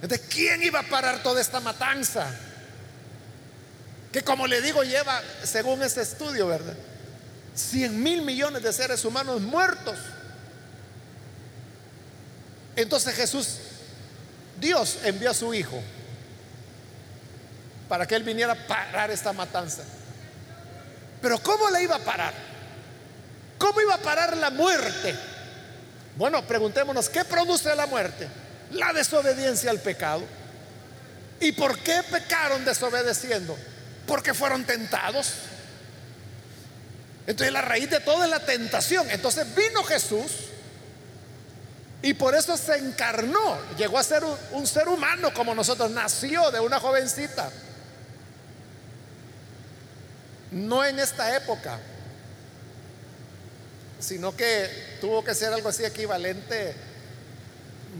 Entonces, 0.00 0.28
¿quién 0.28 0.62
iba 0.62 0.80
a 0.80 0.88
parar 0.88 1.22
toda 1.22 1.40
esta 1.40 1.58
matanza? 1.58 2.32
Que 4.12 4.22
como 4.22 4.46
le 4.46 4.60
digo, 4.60 4.84
lleva, 4.84 5.20
según 5.42 5.82
este 5.82 6.02
estudio, 6.02 6.46
¿verdad? 6.46 6.76
100 7.54 8.02
mil 8.02 8.22
millones 8.22 8.62
de 8.62 8.72
seres 8.72 9.04
humanos 9.04 9.40
muertos. 9.40 9.98
Entonces 12.76 13.14
Jesús, 13.14 13.58
Dios 14.58 14.98
envió 15.04 15.30
a 15.30 15.34
su 15.34 15.52
Hijo 15.52 15.82
para 17.88 18.06
que 18.06 18.14
Él 18.14 18.22
viniera 18.22 18.52
a 18.52 18.66
parar 18.66 19.10
esta 19.10 19.32
matanza. 19.32 19.82
Pero 21.20 21.38
¿cómo 21.38 21.68
la 21.70 21.82
iba 21.82 21.96
a 21.96 21.98
parar? 21.98 22.32
¿Cómo 23.58 23.80
iba 23.80 23.94
a 23.94 23.98
parar 23.98 24.36
la 24.36 24.50
muerte? 24.50 25.14
Bueno, 26.16 26.42
preguntémonos, 26.46 27.08
¿qué 27.08 27.24
produce 27.24 27.74
la 27.76 27.86
muerte? 27.86 28.28
La 28.72 28.92
desobediencia 28.92 29.70
al 29.70 29.78
pecado. 29.78 30.22
¿Y 31.40 31.52
por 31.52 31.78
qué 31.78 32.02
pecaron 32.10 32.64
desobedeciendo? 32.64 33.56
Porque 34.06 34.34
fueron 34.34 34.64
tentados. 34.64 35.32
Entonces 37.26 37.52
la 37.52 37.62
raíz 37.62 37.88
de 37.90 38.00
todo 38.00 38.24
es 38.24 38.30
la 38.30 38.40
tentación. 38.40 39.10
Entonces 39.10 39.46
vino 39.54 39.84
Jesús 39.84 40.32
y 42.02 42.14
por 42.14 42.34
eso 42.34 42.56
se 42.56 42.76
encarnó. 42.76 43.58
Llegó 43.76 43.98
a 43.98 44.02
ser 44.02 44.24
un, 44.24 44.36
un 44.52 44.66
ser 44.66 44.88
humano 44.88 45.32
como 45.34 45.54
nosotros. 45.54 45.90
Nació 45.90 46.50
de 46.50 46.60
una 46.60 46.80
jovencita 46.80 47.50
no 50.52 50.84
en 50.84 50.98
esta 50.98 51.34
época, 51.36 51.78
sino 53.98 54.36
que 54.36 54.68
tuvo 55.00 55.24
que 55.24 55.34
ser 55.34 55.52
algo 55.52 55.68
así 55.68 55.84
equivalente 55.84 56.74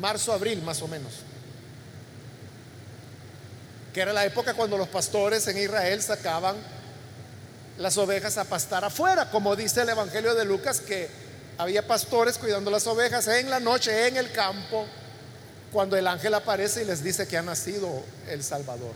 marzo-abril 0.01 0.63
más 0.63 0.83
o 0.83 0.89
menos, 0.89 1.13
que 3.93 4.01
era 4.01 4.13
la 4.13 4.25
época 4.25 4.55
cuando 4.55 4.77
los 4.77 4.89
pastores 4.89 5.47
en 5.49 5.59
Israel 5.59 6.03
sacaban 6.03 6.57
las 7.79 7.97
ovejas 7.99 8.39
a 8.39 8.45
pastar 8.45 8.85
afuera, 8.85 9.31
como 9.31 9.57
dice 9.57 9.83
el 9.83 9.89
Evangelio 9.89 10.35
de 10.35 10.45
Lucas, 10.45 10.81
que 10.81 11.09
había 11.59 11.87
pastores 11.87 12.39
cuidando 12.39 12.71
las 12.71 12.87
ovejas 12.87 13.29
en 13.29 13.51
la 13.51 13.61
noche, 13.61 14.09
en 14.09 14.17
el 14.17 14.31
campo, 14.33 14.87
cuando 15.73 15.97
el 15.97 16.07
ángel 16.07 16.35
aparece 16.35 16.83
y 16.83 16.85
les 16.85 17.03
dice 17.03 17.27
que 17.27 17.37
ha 17.37 17.43
nacido 17.43 18.05
el 18.29 18.43
Salvador. 18.43 18.95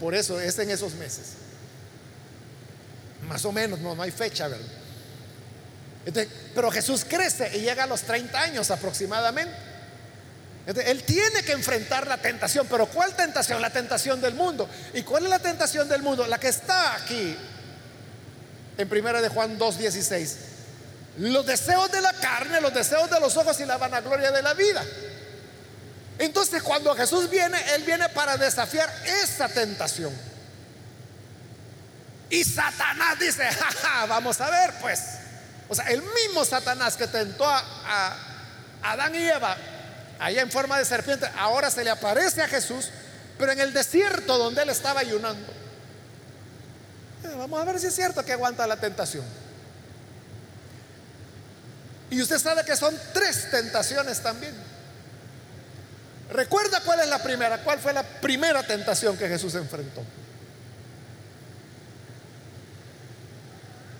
por 0.00 0.14
eso 0.14 0.40
es 0.40 0.58
en 0.58 0.70
esos 0.70 0.94
meses. 0.94 1.34
Más 3.28 3.44
o 3.44 3.52
menos, 3.52 3.80
no, 3.80 3.94
no 3.94 4.02
hay 4.02 4.10
fecha, 4.10 4.48
pero 6.54 6.70
Jesús 6.70 7.04
crece 7.08 7.56
y 7.56 7.60
llega 7.60 7.84
a 7.84 7.86
los 7.86 8.02
30 8.02 8.40
años 8.40 8.70
aproximadamente. 8.70 9.65
Él 10.66 11.04
tiene 11.04 11.42
que 11.44 11.52
enfrentar 11.52 12.06
la 12.06 12.16
tentación, 12.16 12.66
pero 12.68 12.86
¿cuál 12.86 13.14
tentación? 13.14 13.62
La 13.62 13.70
tentación 13.70 14.20
del 14.20 14.34
mundo. 14.34 14.68
¿Y 14.94 15.02
cuál 15.02 15.24
es 15.24 15.30
la 15.30 15.38
tentación 15.38 15.88
del 15.88 16.02
mundo? 16.02 16.26
La 16.26 16.38
que 16.38 16.48
está 16.48 16.94
aquí 16.94 17.36
en 18.76 18.88
primera 18.88 19.20
de 19.20 19.28
Juan 19.28 19.58
2:16. 19.58 20.36
Los 21.18 21.46
deseos 21.46 21.90
de 21.92 22.00
la 22.00 22.12
carne, 22.14 22.60
los 22.60 22.74
deseos 22.74 23.08
de 23.08 23.20
los 23.20 23.36
ojos 23.36 23.58
y 23.60 23.64
la 23.64 23.78
vanagloria 23.78 24.30
de 24.32 24.42
la 24.42 24.54
vida. 24.54 24.84
Entonces, 26.18 26.62
cuando 26.62 26.94
Jesús 26.94 27.30
viene, 27.30 27.58
él 27.74 27.84
viene 27.84 28.08
para 28.08 28.36
desafiar 28.36 28.90
esa 29.22 29.48
tentación. 29.48 30.12
Y 32.28 32.42
Satanás 32.42 33.18
dice, 33.18 33.48
vamos 34.08 34.40
a 34.40 34.50
ver 34.50 34.74
pues. 34.80 35.00
O 35.68 35.74
sea, 35.74 35.86
el 35.86 36.02
mismo 36.02 36.44
Satanás 36.44 36.96
que 36.96 37.06
tentó 37.06 37.46
a, 37.46 38.16
Adán 38.82 39.14
y 39.14 39.24
Eva 39.24 39.56
allá 40.18 40.42
en 40.42 40.50
forma 40.50 40.78
de 40.78 40.84
serpiente, 40.84 41.26
ahora 41.36 41.70
se 41.70 41.84
le 41.84 41.90
aparece 41.90 42.42
a 42.42 42.48
Jesús, 42.48 42.90
pero 43.38 43.52
en 43.52 43.60
el 43.60 43.72
desierto 43.72 44.38
donde 44.38 44.62
él 44.62 44.70
estaba 44.70 45.00
ayunando. 45.00 45.52
Eh, 47.24 47.34
vamos 47.36 47.60
a 47.60 47.64
ver 47.64 47.78
si 47.78 47.86
es 47.86 47.94
cierto 47.94 48.24
que 48.24 48.32
aguanta 48.32 48.66
la 48.66 48.76
tentación. 48.76 49.24
Y 52.10 52.22
usted 52.22 52.38
sabe 52.38 52.64
que 52.64 52.76
son 52.76 52.96
tres 53.12 53.50
tentaciones 53.50 54.22
también. 54.22 54.54
¿Recuerda 56.30 56.80
cuál 56.84 57.00
es 57.00 57.08
la 57.08 57.22
primera? 57.22 57.58
¿Cuál 57.62 57.78
fue 57.78 57.92
la 57.92 58.02
primera 58.02 58.62
tentación 58.66 59.16
que 59.16 59.28
Jesús 59.28 59.54
enfrentó? 59.54 60.02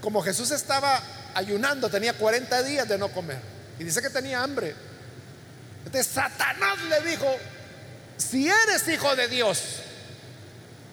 como 0.06 0.22
Jesús 0.22 0.52
estaba 0.52 1.02
ayunando, 1.34 1.90
tenía 1.90 2.12
40 2.12 2.62
días 2.62 2.86
de 2.86 2.96
no 2.96 3.08
comer. 3.08 3.40
Y 3.76 3.82
dice 3.82 4.00
que 4.00 4.08
tenía 4.08 4.40
hambre. 4.40 4.72
Entonces 5.86 6.12
Satanás 6.12 6.78
le 6.82 7.08
dijo, 7.08 7.26
si 8.16 8.48
eres 8.48 8.86
hijo 8.88 9.14
de 9.14 9.28
Dios, 9.28 9.62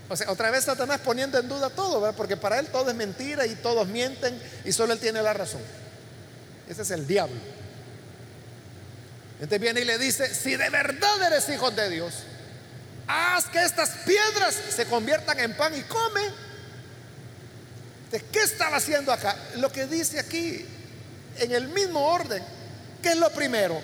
o 0.07 0.15
sea, 0.15 0.29
otra 0.29 0.51
vez 0.51 0.65
Satanás 0.65 1.01
poniendo 1.03 1.39
en 1.39 1.49
duda 1.49 1.71
todo, 1.71 1.99
¿verdad? 1.99 2.15
porque 2.15 2.37
para 2.37 2.59
él 2.59 2.67
todo 2.67 2.91
es 2.91 2.95
mentira 2.95 3.47
y 3.47 3.55
todos 3.55 3.87
mienten 3.87 4.39
y 4.63 4.71
solo 4.71 4.93
él 4.93 4.99
tiene 4.99 5.23
la 5.23 5.33
razón. 5.33 5.61
Ese 6.69 6.83
es 6.83 6.91
el 6.91 7.07
diablo. 7.07 7.39
Entonces 9.33 9.59
viene 9.59 9.81
y 9.81 9.85
le 9.85 9.97
dice, 9.97 10.33
si 10.33 10.55
de 10.55 10.69
verdad 10.69 11.23
eres 11.23 11.49
hijo 11.49 11.71
de 11.71 11.89
Dios, 11.89 12.13
haz 13.07 13.45
que 13.45 13.63
estas 13.63 13.89
piedras 14.05 14.55
se 14.69 14.85
conviertan 14.85 15.39
en 15.39 15.57
pan 15.57 15.75
y 15.75 15.81
come. 15.81 16.21
¿De 18.11 18.21
qué 18.21 18.43
estaba 18.43 18.77
haciendo 18.77 19.11
acá? 19.11 19.35
Lo 19.55 19.71
que 19.71 19.87
dice 19.87 20.19
aquí, 20.19 20.63
en 21.39 21.51
el 21.51 21.67
mismo 21.69 21.99
orden. 21.99 22.43
¿Qué 23.01 23.09
es 23.09 23.17
lo 23.17 23.31
primero? 23.31 23.81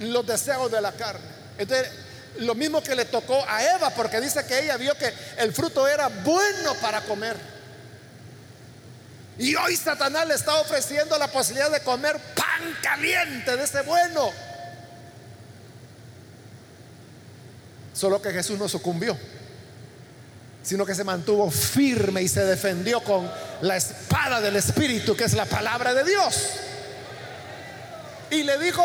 Los 0.00 0.26
deseos 0.26 0.70
de 0.70 0.80
la 0.80 0.92
carne. 0.92 1.24
Entonces, 1.58 1.88
lo 2.38 2.54
mismo 2.54 2.82
que 2.82 2.94
le 2.94 3.04
tocó 3.04 3.44
a 3.46 3.62
Eva, 3.76 3.90
porque 3.90 4.20
dice 4.20 4.44
que 4.46 4.60
ella 4.60 4.76
vio 4.76 4.96
que 4.96 5.12
el 5.38 5.52
fruto 5.52 5.86
era 5.86 6.08
bueno 6.08 6.74
para 6.80 7.00
comer. 7.02 7.36
Y 9.38 9.54
hoy 9.54 9.76
Satanás 9.76 10.26
le 10.28 10.34
está 10.34 10.54
ofreciendo 10.56 11.16
la 11.18 11.28
posibilidad 11.28 11.70
de 11.70 11.80
comer 11.80 12.18
pan 12.34 12.76
caliente 12.82 13.56
de 13.56 13.64
ese 13.64 13.82
bueno. 13.82 14.30
Solo 17.94 18.20
que 18.20 18.30
Jesús 18.32 18.58
no 18.58 18.68
sucumbió, 18.68 19.16
sino 20.62 20.86
que 20.86 20.94
se 20.94 21.04
mantuvo 21.04 21.50
firme 21.50 22.22
y 22.22 22.28
se 22.28 22.44
defendió 22.44 23.02
con 23.02 23.30
la 23.62 23.76
espada 23.76 24.40
del 24.40 24.56
Espíritu, 24.56 25.16
que 25.16 25.24
es 25.24 25.32
la 25.32 25.46
palabra 25.46 25.94
de 25.94 26.04
Dios. 26.04 26.34
Y 28.30 28.42
le 28.42 28.58
dijo, 28.58 28.84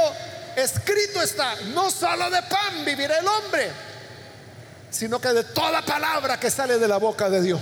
escrito 0.55 1.21
está, 1.21 1.55
no 1.73 1.89
solo 1.91 2.29
de 2.29 2.41
pan 2.43 2.85
vivirá 2.85 3.19
el 3.19 3.27
hombre, 3.27 3.71
sino 4.89 5.19
que 5.19 5.29
de 5.29 5.43
toda 5.43 5.81
palabra 5.81 6.39
que 6.39 6.49
sale 6.49 6.77
de 6.77 6.87
la 6.87 6.97
boca 6.97 7.29
de 7.29 7.41
Dios. 7.41 7.61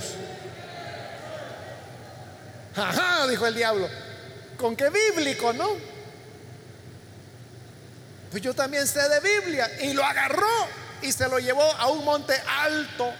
Ajá, 2.75 3.27
dijo 3.27 3.45
el 3.45 3.55
diablo, 3.55 3.87
con 4.57 4.75
qué 4.75 4.89
bíblico, 4.89 5.53
¿no? 5.53 5.69
Pues 8.31 8.41
yo 8.41 8.55
también 8.55 8.87
sé 8.87 8.99
de 9.09 9.19
Biblia. 9.19 9.69
Y 9.81 9.93
lo 9.93 10.03
agarró 10.03 10.47
y 11.03 11.11
se 11.11 11.27
lo 11.27 11.37
llevó 11.37 11.63
a 11.63 11.89
un 11.89 12.03
monte 12.03 12.33
alto. 12.63 13.13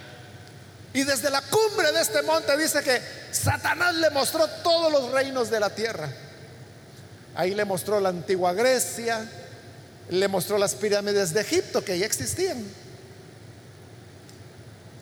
Y 0.91 1.03
desde 1.03 1.29
la 1.29 1.41
cumbre 1.41 1.91
de 1.91 2.01
este 2.01 2.23
monte 2.23 2.57
dice 2.57 2.81
que 2.81 2.99
Satanás 3.31 3.93
le 3.95 4.09
mostró 4.09 4.47
todos 4.63 4.91
los 4.91 5.11
reinos 5.11 5.51
de 5.51 5.59
la 5.59 5.69
tierra. 5.69 6.09
Ahí 7.35 7.53
le 7.53 7.63
mostró 7.63 7.99
la 7.99 8.09
antigua 8.09 8.53
Grecia, 8.53 9.23
le 10.09 10.27
mostró 10.27 10.57
las 10.57 10.75
pirámides 10.75 11.33
de 11.33 11.41
Egipto 11.41 11.83
que 11.83 11.97
ya 11.97 12.05
existían. 12.05 12.63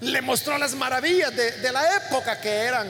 Le 0.01 0.21
mostró 0.21 0.57
las 0.57 0.73
maravillas 0.73 1.35
de, 1.35 1.71
la 1.71 1.97
época 1.97 2.41
que 2.41 2.49
eran 2.49 2.87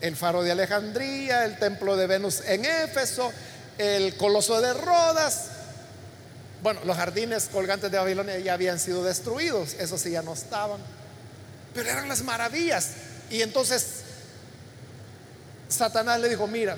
el 0.00 0.16
faro 0.16 0.42
de 0.42 0.52
Alejandría, 0.52 1.44
el 1.44 1.58
templo 1.58 1.96
de 1.96 2.06
Venus 2.06 2.42
en 2.46 2.64
Éfeso, 2.64 3.32
el 3.78 4.16
coloso 4.16 4.60
de 4.60 4.72
Rodas. 4.72 5.48
Bueno, 6.62 6.80
los 6.84 6.96
jardines 6.96 7.48
colgantes 7.52 7.90
de 7.90 7.98
Babilonia 7.98 8.38
ya 8.38 8.54
habían 8.54 8.78
sido 8.78 9.04
destruidos, 9.04 9.74
esos 9.74 10.00
sí 10.00 10.12
ya 10.12 10.22
no 10.22 10.32
estaban. 10.32 10.80
Pero 11.74 11.90
eran 11.90 12.08
las 12.08 12.22
maravillas. 12.22 12.90
Y 13.30 13.42
entonces 13.42 13.86
Satanás 15.68 16.20
le 16.20 16.28
dijo, 16.28 16.46
mira, 16.46 16.76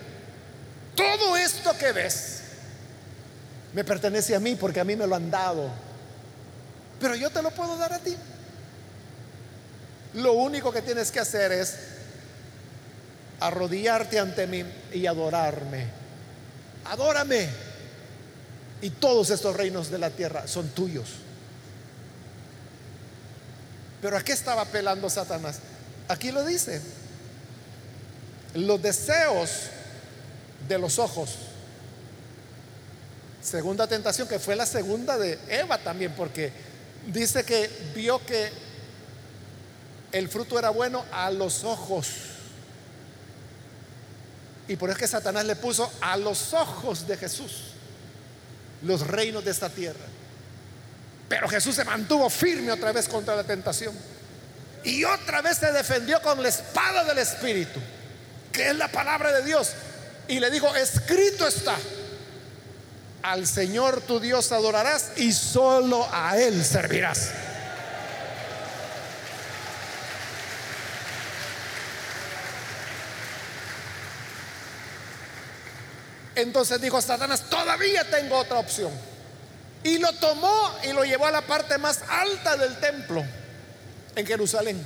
todo 0.94 1.36
esto 1.36 1.76
que 1.78 1.92
ves 1.92 2.33
me 3.74 3.82
pertenece 3.82 4.34
a 4.36 4.40
mí 4.40 4.54
porque 4.54 4.80
a 4.80 4.84
mí 4.84 4.94
me 4.94 5.06
lo 5.06 5.16
han 5.16 5.30
dado. 5.30 5.68
Pero 7.00 7.16
yo 7.16 7.28
te 7.30 7.42
lo 7.42 7.50
puedo 7.50 7.76
dar 7.76 7.92
a 7.92 7.98
ti. 7.98 8.16
Lo 10.14 10.34
único 10.34 10.72
que 10.72 10.80
tienes 10.80 11.10
que 11.10 11.18
hacer 11.18 11.50
es 11.50 11.76
arrodillarte 13.40 14.20
ante 14.20 14.46
mí 14.46 14.64
y 14.92 15.06
adorarme. 15.06 15.88
Adórame. 16.84 17.48
Y 18.80 18.90
todos 18.90 19.30
estos 19.30 19.56
reinos 19.56 19.90
de 19.90 19.98
la 19.98 20.10
tierra 20.10 20.46
son 20.46 20.68
tuyos. 20.68 21.08
Pero 24.00 24.16
¿a 24.16 24.22
qué 24.22 24.32
estaba 24.32 24.62
apelando 24.62 25.10
Satanás? 25.10 25.58
Aquí 26.06 26.30
lo 26.30 26.44
dice. 26.44 26.80
Los 28.54 28.80
deseos 28.80 29.50
de 30.68 30.78
los 30.78 31.00
ojos 31.00 31.30
Segunda 33.44 33.86
tentación, 33.86 34.26
que 34.26 34.38
fue 34.38 34.56
la 34.56 34.64
segunda 34.64 35.18
de 35.18 35.38
Eva 35.48 35.76
también, 35.76 36.14
porque 36.16 36.50
dice 37.08 37.44
que 37.44 37.68
vio 37.94 38.24
que 38.24 38.50
el 40.12 40.30
fruto 40.30 40.58
era 40.58 40.70
bueno 40.70 41.04
a 41.12 41.30
los 41.30 41.62
ojos. 41.62 42.08
Y 44.66 44.76
por 44.76 44.88
eso 44.88 44.98
que 44.98 45.06
Satanás 45.06 45.44
le 45.44 45.56
puso 45.56 45.92
a 46.00 46.16
los 46.16 46.54
ojos 46.54 47.06
de 47.06 47.18
Jesús 47.18 47.74
los 48.80 49.06
reinos 49.06 49.44
de 49.44 49.50
esta 49.50 49.68
tierra. 49.68 50.06
Pero 51.28 51.46
Jesús 51.46 51.74
se 51.74 51.84
mantuvo 51.84 52.30
firme 52.30 52.72
otra 52.72 52.92
vez 52.92 53.08
contra 53.08 53.36
la 53.36 53.44
tentación. 53.44 53.94
Y 54.84 55.04
otra 55.04 55.42
vez 55.42 55.58
se 55.58 55.70
defendió 55.70 56.22
con 56.22 56.42
la 56.42 56.48
espada 56.48 57.04
del 57.04 57.18
Espíritu, 57.18 57.78
que 58.52 58.68
es 58.68 58.76
la 58.76 58.88
palabra 58.88 59.32
de 59.32 59.44
Dios. 59.44 59.72
Y 60.28 60.40
le 60.40 60.50
dijo, 60.50 60.74
escrito 60.74 61.46
está 61.46 61.76
al 63.24 63.46
Señor 63.46 64.02
tu 64.02 64.20
Dios 64.20 64.52
adorarás 64.52 65.12
y 65.16 65.32
solo 65.32 66.06
a 66.12 66.36
Él 66.36 66.62
servirás. 66.62 67.30
Entonces 76.34 76.78
dijo 76.82 77.00
Satanás, 77.00 77.48
todavía 77.48 78.04
tengo 78.10 78.36
otra 78.36 78.58
opción. 78.58 78.92
Y 79.82 79.96
lo 79.98 80.12
tomó 80.14 80.74
y 80.82 80.92
lo 80.92 81.04
llevó 81.04 81.26
a 81.26 81.30
la 81.30 81.40
parte 81.40 81.78
más 81.78 82.02
alta 82.06 82.58
del 82.58 82.78
templo 82.78 83.24
en 84.14 84.26
Jerusalén. 84.26 84.84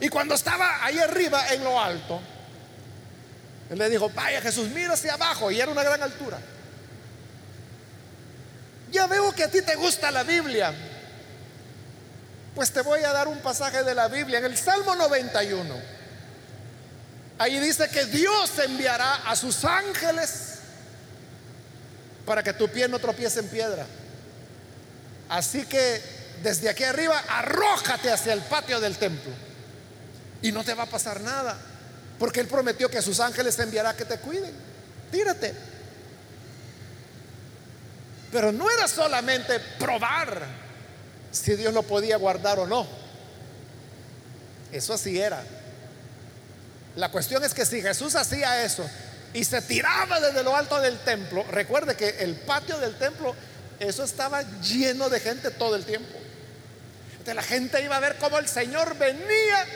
Y 0.00 0.08
cuando 0.08 0.36
estaba 0.36 0.82
ahí 0.82 0.98
arriba 0.98 1.52
en 1.52 1.64
lo 1.64 1.78
alto, 1.78 2.18
él 3.68 3.78
le 3.78 3.90
dijo, 3.90 4.08
vaya 4.14 4.40
Jesús, 4.40 4.68
mira 4.70 4.94
hacia 4.94 5.14
abajo. 5.14 5.50
Y 5.50 5.60
era 5.60 5.70
una 5.70 5.82
gran 5.82 6.02
altura. 6.02 6.38
Ya 8.92 9.06
veo 9.06 9.32
que 9.32 9.44
a 9.44 9.48
ti 9.48 9.62
te 9.62 9.74
gusta 9.74 10.10
la 10.10 10.22
Biblia. 10.22 10.72
Pues 12.54 12.70
te 12.70 12.82
voy 12.82 13.02
a 13.02 13.12
dar 13.12 13.26
un 13.26 13.38
pasaje 13.38 13.82
de 13.82 13.94
la 13.94 14.08
Biblia 14.08 14.38
en 14.38 14.44
el 14.44 14.56
Salmo 14.58 14.94
91. 14.94 15.74
Ahí 17.38 17.58
dice 17.58 17.88
que 17.88 18.04
Dios 18.04 18.58
enviará 18.58 19.14
a 19.26 19.34
sus 19.34 19.64
ángeles 19.64 20.58
para 22.26 22.42
que 22.42 22.52
tu 22.52 22.68
pie 22.68 22.86
no 22.86 22.98
tropiece 22.98 23.40
en 23.40 23.48
piedra. 23.48 23.86
Así 25.30 25.64
que 25.64 26.02
desde 26.42 26.68
aquí 26.68 26.84
arriba 26.84 27.18
arrójate 27.28 28.12
hacia 28.12 28.34
el 28.34 28.42
patio 28.42 28.78
del 28.78 28.98
templo 28.98 29.32
y 30.42 30.52
no 30.52 30.62
te 30.64 30.74
va 30.74 30.82
a 30.82 30.86
pasar 30.86 31.22
nada, 31.22 31.56
porque 32.18 32.40
Él 32.40 32.48
prometió 32.48 32.90
que 32.90 32.98
a 32.98 33.02
sus 33.02 33.20
ángeles 33.20 33.56
te 33.56 33.62
enviará 33.62 33.96
que 33.96 34.04
te 34.04 34.18
cuiden. 34.18 34.52
Tírate. 35.10 35.71
Pero 38.32 38.50
no 38.50 38.68
era 38.70 38.88
solamente 38.88 39.60
probar 39.78 40.42
si 41.30 41.54
Dios 41.54 41.72
lo 41.74 41.82
podía 41.82 42.16
guardar 42.16 42.58
o 42.58 42.66
no. 42.66 42.86
Eso 44.72 44.94
así 44.94 45.20
era. 45.20 45.44
La 46.96 47.10
cuestión 47.10 47.44
es 47.44 47.52
que 47.52 47.66
si 47.66 47.82
Jesús 47.82 48.14
hacía 48.14 48.64
eso 48.64 48.88
y 49.34 49.44
se 49.44 49.60
tiraba 49.60 50.18
desde 50.18 50.42
lo 50.42 50.56
alto 50.56 50.80
del 50.80 50.98
templo, 51.00 51.44
recuerde 51.50 51.94
que 51.94 52.08
el 52.20 52.34
patio 52.36 52.78
del 52.78 52.96
templo, 52.96 53.36
eso 53.78 54.02
estaba 54.02 54.42
lleno 54.60 55.10
de 55.10 55.20
gente 55.20 55.50
todo 55.50 55.76
el 55.76 55.84
tiempo. 55.84 56.18
Entonces 57.12 57.34
la 57.34 57.42
gente 57.42 57.82
iba 57.82 57.96
a 57.96 58.00
ver 58.00 58.16
cómo 58.16 58.38
el 58.38 58.48
Señor 58.48 58.96
venía, 58.96 59.66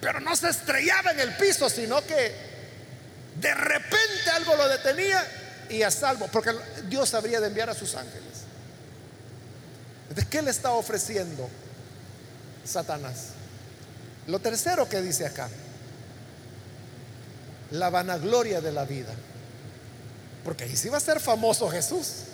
pero 0.00 0.20
no 0.20 0.36
se 0.36 0.50
estrellaba 0.50 1.10
en 1.10 1.20
el 1.20 1.36
piso, 1.36 1.68
sino 1.68 2.04
que 2.04 2.32
de 3.36 3.54
repente 3.54 4.30
algo 4.34 4.54
lo 4.54 4.68
detenía 4.68 5.24
y 5.72 5.82
a 5.82 5.90
salvo, 5.90 6.28
porque 6.30 6.52
Dios 6.88 7.14
habría 7.14 7.40
de 7.40 7.46
enviar 7.46 7.70
a 7.70 7.74
sus 7.74 7.94
ángeles. 7.94 8.42
¿De 10.14 10.26
qué 10.26 10.42
le 10.42 10.50
está 10.50 10.72
ofreciendo 10.72 11.48
Satanás? 12.64 13.28
Lo 14.26 14.38
tercero 14.38 14.88
que 14.88 15.00
dice 15.00 15.26
acá, 15.26 15.48
la 17.70 17.88
vanagloria 17.88 18.60
de 18.60 18.72
la 18.72 18.84
vida. 18.84 19.14
Porque 20.44 20.64
ahí 20.64 20.76
sí 20.76 20.88
va 20.90 20.98
a 20.98 21.00
ser 21.00 21.20
famoso 21.20 21.70
Jesús. 21.70 22.24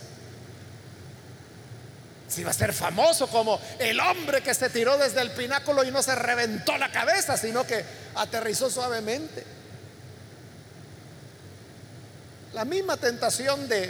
Si 2.29 2.43
va 2.43 2.51
a 2.51 2.55
ser 2.55 2.73
famoso 2.73 3.29
como 3.29 3.61
el 3.79 4.01
hombre 4.01 4.43
que 4.43 4.53
se 4.53 4.69
tiró 4.69 4.99
desde 4.99 5.21
el 5.21 5.31
pináculo 5.31 5.85
y 5.85 5.91
no 5.91 6.03
se 6.03 6.15
reventó 6.15 6.77
la 6.77 6.91
cabeza, 6.91 7.37
sino 7.37 7.65
que 7.65 7.85
aterrizó 8.17 8.69
suavemente. 8.69 9.58
La 12.59 12.65
misma 12.65 12.97
tentación 12.97 13.69
de 13.69 13.89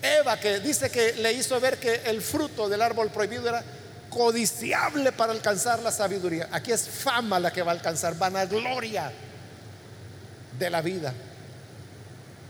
Eva 0.00 0.38
que 0.38 0.60
dice 0.60 0.90
que 0.90 1.14
le 1.14 1.32
hizo 1.32 1.58
ver 1.58 1.76
que 1.78 2.02
el 2.04 2.22
fruto 2.22 2.68
del 2.68 2.80
árbol 2.80 3.10
prohibido 3.10 3.48
era 3.48 3.64
codiciable 4.08 5.10
para 5.10 5.32
alcanzar 5.32 5.82
la 5.82 5.90
sabiduría. 5.90 6.48
Aquí 6.52 6.70
es 6.70 6.82
fama 6.82 7.40
la 7.40 7.52
que 7.52 7.62
va 7.62 7.72
a 7.72 7.74
alcanzar, 7.74 8.16
vanagloria 8.16 9.10
de 10.56 10.70
la 10.70 10.80
vida. 10.82 11.12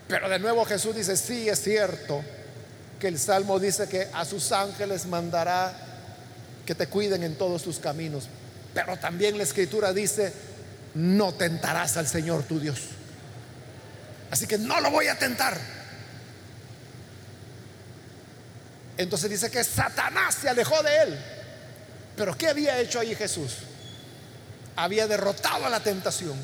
Pero 0.06 0.28
de 0.28 0.38
nuevo 0.38 0.66
Jesús 0.66 0.94
dice, 0.94 1.16
sí 1.16 1.48
es 1.48 1.62
cierto 1.62 2.22
que 2.98 3.08
el 3.08 3.18
Salmo 3.18 3.58
dice 3.58 3.88
que 3.88 4.08
a 4.12 4.26
sus 4.26 4.52
ángeles 4.52 5.06
mandará 5.06 5.72
que 6.66 6.74
te 6.74 6.86
cuiden 6.86 7.22
en 7.22 7.34
todos 7.36 7.62
tus 7.62 7.78
caminos. 7.78 8.28
Pero 8.74 8.98
también 8.98 9.38
la 9.38 9.44
escritura 9.44 9.94
dice, 9.94 10.34
no 10.96 11.32
tentarás 11.32 11.96
al 11.96 12.06
Señor 12.06 12.42
tu 12.42 12.61
Dios. 12.61 12.99
Así 14.30 14.46
que 14.46 14.58
no 14.58 14.80
lo 14.80 14.90
voy 14.90 15.08
a 15.08 15.18
tentar. 15.18 15.58
Entonces 18.96 19.30
dice 19.30 19.50
que 19.50 19.64
Satanás 19.64 20.36
se 20.40 20.48
alejó 20.48 20.82
de 20.82 20.96
él. 21.02 21.18
Pero 22.16 22.36
¿qué 22.36 22.48
había 22.48 22.78
hecho 22.78 23.00
ahí 23.00 23.14
Jesús? 23.14 23.58
Había 24.76 25.06
derrotado 25.06 25.66
a 25.66 25.70
la 25.70 25.80
tentación. 25.80 26.38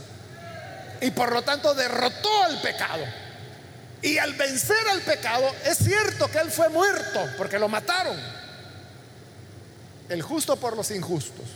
Y 1.01 1.11
por 1.11 1.33
lo 1.33 1.43
tanto 1.43 1.75
derrotó 1.75 2.45
al 2.45 2.61
pecado. 2.63 3.05
Y 4.03 4.19
al 4.19 4.33
vencer 4.35 4.89
al 4.89 5.03
pecado, 5.03 5.55
es 5.65 5.79
cierto 5.79 6.31
que 6.31 6.39
él 6.39 6.51
fue 6.51 6.69
muerto 6.71 7.29
porque 7.37 7.59
lo 7.59 7.69
mataron. 7.69 8.19
El 10.09 10.23
justo 10.23 10.57
por 10.57 10.77
los 10.77 10.91
injustos. 10.91 11.47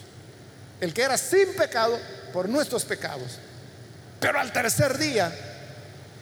El 0.81 0.93
que 0.93 1.03
era 1.03 1.17
sin 1.17 1.55
pecado 1.55 1.99
por 2.33 2.49
nuestros 2.49 2.85
pecados. 2.85 3.39
Pero 4.21 4.39
al 4.39 4.53
tercer 4.53 4.99
día, 4.99 5.33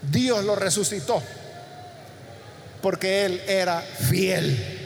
Dios 0.03 0.45
lo 0.45 0.55
resucitó 0.55 1.23
porque 2.81 3.25
Él 3.25 3.43
era 3.47 3.81
fiel. 3.81 4.77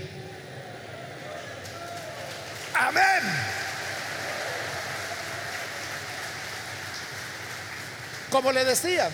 Amén. 2.74 3.22
Como 8.30 8.50
le 8.50 8.64
decía, 8.64 9.10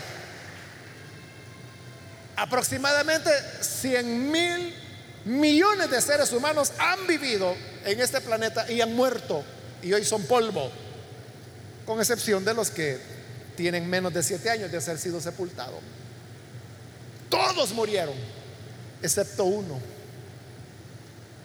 aproximadamente 2.37 3.31
100 3.61 4.31
mil 4.31 4.75
millones 5.25 5.91
de 5.91 6.01
seres 6.01 6.33
humanos 6.33 6.73
han 6.79 7.07
vivido 7.07 7.55
en 7.85 8.01
este 8.01 8.21
planeta 8.21 8.71
y 8.71 8.81
han 8.81 8.95
muerto 8.95 9.45
y 9.83 9.93
hoy 9.93 10.05
son 10.05 10.23
polvo, 10.25 10.71
con 11.85 11.99
excepción 11.99 12.45
de 12.45 12.55
los 12.55 12.71
que 12.71 13.18
tienen 13.59 13.91
menos 13.91 14.15
de 14.15 14.23
siete 14.23 14.49
años 14.51 14.71
de 14.71 14.79
haber 14.79 14.99
sido 14.99 15.21
sepultados. 15.21 15.81
Todos 17.29 17.73
murieron 17.73 18.15
excepto 19.03 19.47
uno, 19.47 19.81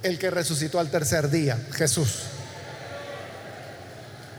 el 0.04 0.20
que 0.20 0.30
resucitó 0.30 0.80
al 0.80 0.92
tercer 0.92 1.32
día, 1.32 1.58
Jesús. 1.74 2.20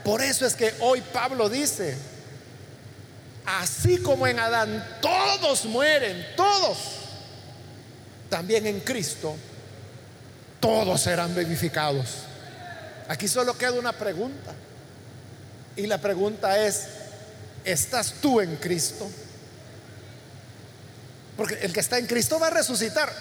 Por 0.05 0.21
eso 0.21 0.45
es 0.45 0.55
que 0.55 0.73
hoy 0.79 1.01
Pablo 1.01 1.49
dice, 1.49 1.97
así 3.45 3.97
como 3.97 4.25
en 4.25 4.39
Adán 4.39 4.81
todos 5.01 5.65
mueren, 5.65 6.25
todos, 6.37 6.77
también 8.29 8.67
en 8.67 8.79
Cristo 8.79 9.35
todos 10.61 11.01
serán 11.01 11.35
vivificados. 11.35 12.07
Aquí 13.09 13.27
solo 13.27 13.57
queda 13.57 13.73
una 13.73 13.91
pregunta. 13.91 14.53
Y 15.75 15.87
la 15.87 15.97
pregunta 15.97 16.57
es, 16.65 16.87
¿estás 17.65 18.13
tú 18.21 18.39
en 18.39 18.55
Cristo? 18.57 19.09
Porque 21.35 21.55
el 21.55 21.73
que 21.73 21.81
está 21.81 21.97
en 21.97 22.07
Cristo 22.07 22.39
va 22.39 22.47
a 22.47 22.51
resucitar. 22.51 23.11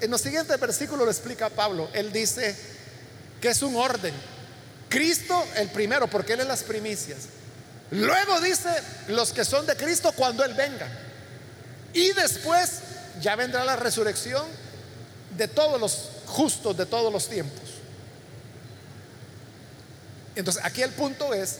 En 0.00 0.10
los 0.10 0.20
siguientes 0.20 0.58
versículos 0.60 1.04
lo 1.04 1.10
explica 1.10 1.48
Pablo. 1.48 1.88
Él 1.94 2.12
dice 2.12 2.54
que 3.40 3.48
es 3.48 3.62
un 3.62 3.76
orden. 3.76 4.14
Cristo 4.88 5.46
el 5.56 5.68
primero, 5.68 6.08
porque 6.08 6.34
Él 6.34 6.40
es 6.40 6.46
las 6.46 6.62
primicias. 6.62 7.18
Luego 7.90 8.40
dice 8.40 8.68
los 9.08 9.32
que 9.32 9.44
son 9.44 9.66
de 9.66 9.76
Cristo 9.76 10.12
cuando 10.12 10.44
Él 10.44 10.54
venga. 10.54 10.88
Y 11.94 12.12
después 12.12 12.80
ya 13.20 13.34
vendrá 13.34 13.64
la 13.64 13.76
resurrección 13.76 14.46
de 15.36 15.48
todos 15.48 15.80
los 15.80 16.10
justos 16.26 16.76
de 16.76 16.86
todos 16.86 17.12
los 17.12 17.28
tiempos. 17.28 17.62
Entonces 20.36 20.62
aquí 20.64 20.82
el 20.82 20.90
punto 20.90 21.32
es 21.34 21.56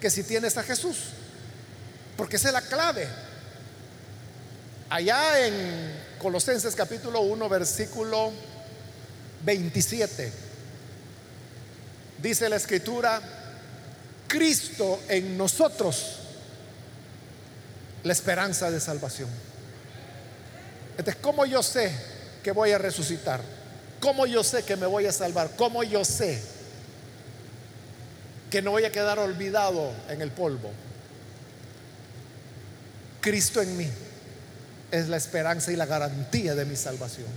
que 0.00 0.10
si 0.10 0.22
tienes 0.22 0.56
a 0.56 0.62
Jesús, 0.62 0.96
porque 2.16 2.36
esa 2.36 2.48
es 2.48 2.54
la 2.54 2.62
clave. 2.62 3.08
Allá 4.90 5.46
en 5.46 5.54
Colosenses 6.18 6.74
capítulo 6.74 7.20
1, 7.22 7.48
versículo 7.48 8.32
27, 9.44 10.32
dice 12.18 12.48
la 12.48 12.56
escritura, 12.56 13.20
Cristo 14.28 15.00
en 15.08 15.36
nosotros, 15.36 16.18
la 18.04 18.12
esperanza 18.12 18.70
de 18.70 18.80
salvación. 18.80 19.28
Entonces, 20.90 21.16
¿cómo 21.22 21.46
yo 21.46 21.62
sé 21.62 21.92
que 22.42 22.52
voy 22.52 22.72
a 22.72 22.78
resucitar? 22.78 23.40
¿Cómo 24.00 24.26
yo 24.26 24.44
sé 24.44 24.64
que 24.64 24.76
me 24.76 24.86
voy 24.86 25.06
a 25.06 25.12
salvar? 25.12 25.50
¿Cómo 25.56 25.82
yo 25.84 26.04
sé 26.04 26.42
que 28.50 28.60
no 28.60 28.72
voy 28.72 28.84
a 28.84 28.92
quedar 28.92 29.18
olvidado 29.18 29.92
en 30.08 30.20
el 30.20 30.30
polvo? 30.30 30.70
Cristo 33.22 33.62
en 33.62 33.76
mí 33.76 33.88
es 34.90 35.08
la 35.08 35.16
esperanza 35.16 35.72
y 35.72 35.76
la 35.76 35.86
garantía 35.86 36.54
de 36.54 36.66
mi 36.66 36.76
salvación. 36.76 37.28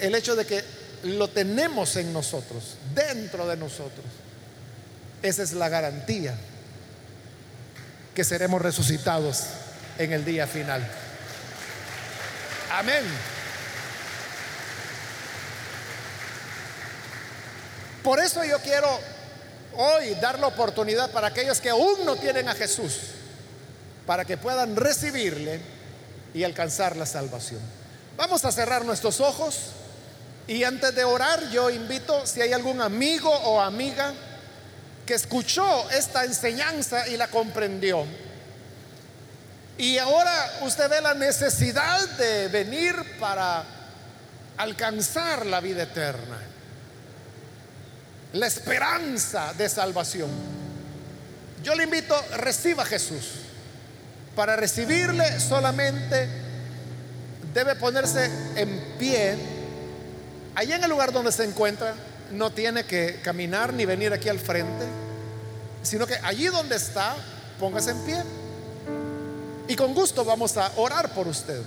El 0.00 0.14
hecho 0.14 0.36
de 0.36 0.46
que 0.46 0.62
lo 1.02 1.28
tenemos 1.28 1.96
en 1.96 2.12
nosotros, 2.12 2.76
dentro 2.94 3.48
de 3.48 3.56
nosotros, 3.56 4.04
esa 5.22 5.42
es 5.42 5.52
la 5.52 5.68
garantía 5.68 6.34
que 8.14 8.22
seremos 8.22 8.62
resucitados 8.62 9.44
en 9.98 10.12
el 10.12 10.24
día 10.24 10.46
final. 10.46 10.86
Amén. 12.70 13.04
Por 18.02 18.20
eso 18.20 18.44
yo 18.44 18.58
quiero 18.58 19.00
hoy 19.76 20.14
dar 20.16 20.38
la 20.38 20.48
oportunidad 20.48 21.10
para 21.10 21.28
aquellos 21.28 21.60
que 21.60 21.70
aún 21.70 22.04
no 22.04 22.16
tienen 22.16 22.48
a 22.48 22.54
Jesús, 22.54 23.00
para 24.06 24.24
que 24.24 24.36
puedan 24.36 24.76
recibirle 24.76 25.60
y 26.34 26.44
alcanzar 26.44 26.96
la 26.96 27.06
salvación. 27.06 27.60
Vamos 28.16 28.44
a 28.44 28.52
cerrar 28.52 28.84
nuestros 28.84 29.20
ojos 29.20 29.70
y 30.46 30.64
antes 30.64 30.94
de 30.94 31.04
orar 31.04 31.50
yo 31.50 31.70
invito 31.70 32.26
si 32.26 32.40
hay 32.40 32.52
algún 32.52 32.80
amigo 32.80 33.30
o 33.30 33.60
amiga 33.60 34.12
que 35.06 35.14
escuchó 35.14 35.88
esta 35.90 36.24
enseñanza 36.24 37.08
y 37.08 37.16
la 37.16 37.28
comprendió. 37.28 38.04
Y 39.76 39.98
ahora 39.98 40.58
usted 40.62 40.88
ve 40.88 41.00
la 41.00 41.14
necesidad 41.14 42.08
de 42.10 42.48
venir 42.48 42.94
para 43.18 43.64
alcanzar 44.56 45.46
la 45.46 45.60
vida 45.60 45.82
eterna, 45.82 46.38
la 48.34 48.46
esperanza 48.46 49.52
de 49.54 49.68
salvación. 49.68 50.30
Yo 51.62 51.74
le 51.74 51.84
invito, 51.84 52.14
reciba 52.36 52.84
a 52.84 52.86
Jesús. 52.86 53.43
Para 54.36 54.56
recibirle 54.56 55.38
solamente 55.38 56.28
debe 57.52 57.76
ponerse 57.76 58.28
en 58.56 58.96
pie. 58.98 59.36
Allá 60.56 60.76
en 60.76 60.84
el 60.84 60.90
lugar 60.90 61.12
donde 61.12 61.30
se 61.30 61.44
encuentra, 61.44 61.94
no 62.32 62.50
tiene 62.50 62.84
que 62.84 63.20
caminar 63.22 63.72
ni 63.72 63.84
venir 63.84 64.12
aquí 64.12 64.28
al 64.28 64.40
frente, 64.40 64.86
sino 65.82 66.06
que 66.06 66.14
allí 66.22 66.46
donde 66.46 66.76
está, 66.76 67.14
póngase 67.60 67.92
en 67.92 68.04
pie. 68.04 68.22
Y 69.68 69.76
con 69.76 69.94
gusto 69.94 70.24
vamos 70.24 70.56
a 70.56 70.72
orar 70.76 71.10
por 71.10 71.28
usted. 71.28 71.62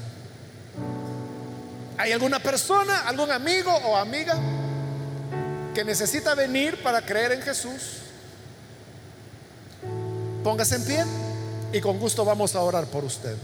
¿Hay 1.98 2.12
alguna 2.12 2.40
persona, 2.40 3.08
algún 3.08 3.32
amigo 3.32 3.72
o 3.72 3.96
amiga 3.96 4.38
que 5.74 5.84
necesita 5.84 6.36
venir 6.36 6.84
para 6.84 7.02
creer 7.02 7.32
en 7.32 7.42
Jesús? 7.42 8.02
Póngase 10.44 10.76
en 10.76 10.86
pie 10.86 11.27
y 11.74 11.82
con 11.82 12.00
gusto 12.00 12.24
vamos 12.24 12.56
a 12.56 12.62
orar 12.62 12.86
por 12.86 13.04
usted. 13.04 13.36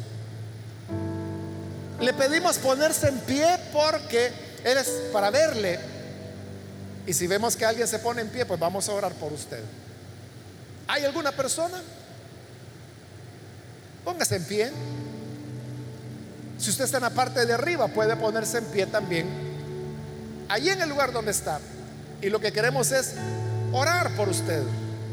Le 1.99 2.13
pedimos 2.13 2.57
ponerse 2.57 3.07
en 3.07 3.19
pie 3.19 3.57
porque 3.71 4.31
eres 4.63 4.87
para 5.11 5.29
verle. 5.29 5.79
Y 7.05 7.13
si 7.13 7.27
vemos 7.27 7.55
que 7.55 7.65
alguien 7.65 7.87
se 7.87 7.99
pone 7.99 8.21
en 8.21 8.29
pie, 8.29 8.45
pues 8.45 8.59
vamos 8.59 8.87
a 8.89 8.93
orar 8.93 9.13
por 9.13 9.31
usted. 9.33 9.61
¿Hay 10.87 11.03
alguna 11.03 11.31
persona? 11.31 11.81
Póngase 14.03 14.37
en 14.37 14.43
pie. 14.45 14.71
Si 16.57 16.69
usted 16.69 16.85
está 16.85 16.97
en 16.97 17.03
la 17.03 17.09
parte 17.09 17.45
de 17.45 17.53
arriba, 17.53 17.87
puede 17.87 18.15
ponerse 18.15 18.59
en 18.59 18.65
pie 18.65 18.85
también. 18.85 19.27
Allí 20.49 20.69
en 20.69 20.81
el 20.81 20.89
lugar 20.89 21.11
donde 21.11 21.31
está. 21.31 21.59
Y 22.21 22.29
lo 22.29 22.39
que 22.39 22.51
queremos 22.51 22.91
es 22.91 23.15
orar 23.73 24.15
por 24.15 24.29
usted 24.29 24.63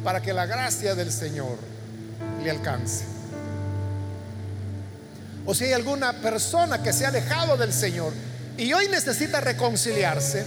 para 0.04 0.20
que 0.22 0.32
la 0.32 0.46
gracia 0.46 0.94
del 0.94 1.12
Señor 1.12 1.58
le 2.42 2.50
alcance. 2.50 3.04
O 5.46 5.54
si 5.54 5.64
hay 5.64 5.72
alguna 5.72 6.12
persona 6.20 6.82
que 6.82 6.92
se 6.92 7.04
ha 7.04 7.08
alejado 7.08 7.56
del 7.56 7.72
Señor 7.72 8.12
y 8.56 8.72
hoy 8.72 8.88
necesita 8.88 9.40
reconciliarse, 9.40 10.44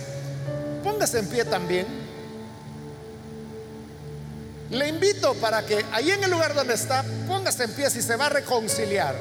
póngase 0.83 1.19
en 1.19 1.27
pie 1.27 1.45
también. 1.45 1.85
Le 4.69 4.87
invito 4.87 5.33
para 5.35 5.65
que 5.65 5.83
ahí 5.91 6.11
en 6.11 6.23
el 6.23 6.31
lugar 6.31 6.53
donde 6.53 6.73
está, 6.73 7.03
póngase 7.27 7.65
en 7.65 7.71
pie 7.71 7.89
si 7.89 8.01
se 8.01 8.15
va 8.15 8.27
a 8.27 8.29
reconciliar. 8.29 9.15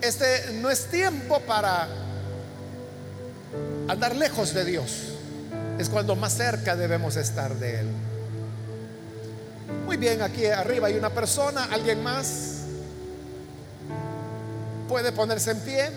Este 0.00 0.52
no 0.54 0.70
es 0.70 0.86
tiempo 0.86 1.40
para 1.40 1.88
andar 3.88 4.14
lejos 4.16 4.54
de 4.54 4.64
Dios. 4.64 5.08
Es 5.78 5.88
cuando 5.88 6.14
más 6.16 6.34
cerca 6.34 6.76
debemos 6.76 7.16
estar 7.16 7.54
de 7.56 7.80
Él. 7.80 7.88
Muy 9.84 9.96
bien, 9.96 10.22
aquí 10.22 10.46
arriba 10.46 10.88
hay 10.88 10.96
una 10.96 11.10
persona, 11.10 11.64
alguien 11.70 12.02
más. 12.02 12.62
Puede 14.88 15.12
ponerse 15.12 15.50
en 15.50 15.60
pie. 15.60 15.90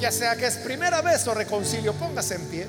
Ya 0.00 0.10
sea 0.10 0.36
que 0.36 0.46
es 0.46 0.56
primera 0.56 1.02
vez 1.02 1.26
o 1.28 1.34
reconcilio, 1.34 1.92
póngase 1.94 2.34
en 2.36 2.44
pie. 2.46 2.66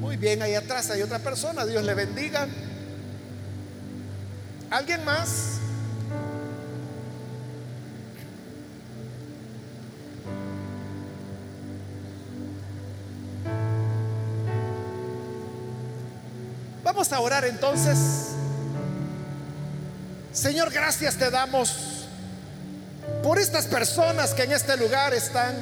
Muy 0.00 0.16
bien, 0.16 0.42
ahí 0.42 0.54
atrás 0.54 0.90
hay 0.90 1.02
otra 1.02 1.18
persona, 1.18 1.64
Dios 1.64 1.84
le 1.84 1.94
bendiga. 1.94 2.46
¿Alguien 4.70 5.04
más? 5.04 5.58
Vamos 17.02 17.14
a 17.14 17.20
orar 17.20 17.44
entonces. 17.46 17.98
Señor, 20.32 20.70
gracias 20.70 21.16
te 21.16 21.32
damos 21.32 22.06
por 23.24 23.40
estas 23.40 23.66
personas 23.66 24.34
que 24.34 24.44
en 24.44 24.52
este 24.52 24.76
lugar 24.76 25.12
están 25.12 25.56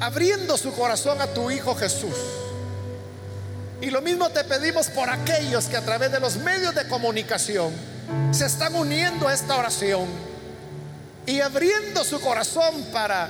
abriendo 0.00 0.56
su 0.56 0.72
corazón 0.72 1.20
a 1.20 1.26
tu 1.26 1.50
Hijo 1.50 1.74
Jesús. 1.74 2.16
Y 3.82 3.90
lo 3.90 4.00
mismo 4.00 4.30
te 4.30 4.42
pedimos 4.44 4.88
por 4.88 5.10
aquellos 5.10 5.66
que 5.66 5.76
a 5.76 5.82
través 5.82 6.12
de 6.12 6.18
los 6.18 6.38
medios 6.38 6.74
de 6.74 6.88
comunicación 6.88 7.74
se 8.30 8.46
están 8.46 8.74
uniendo 8.74 9.28
a 9.28 9.34
esta 9.34 9.58
oración 9.58 10.06
y 11.26 11.42
abriendo 11.42 12.04
su 12.04 12.22
corazón 12.22 12.86
para 12.90 13.28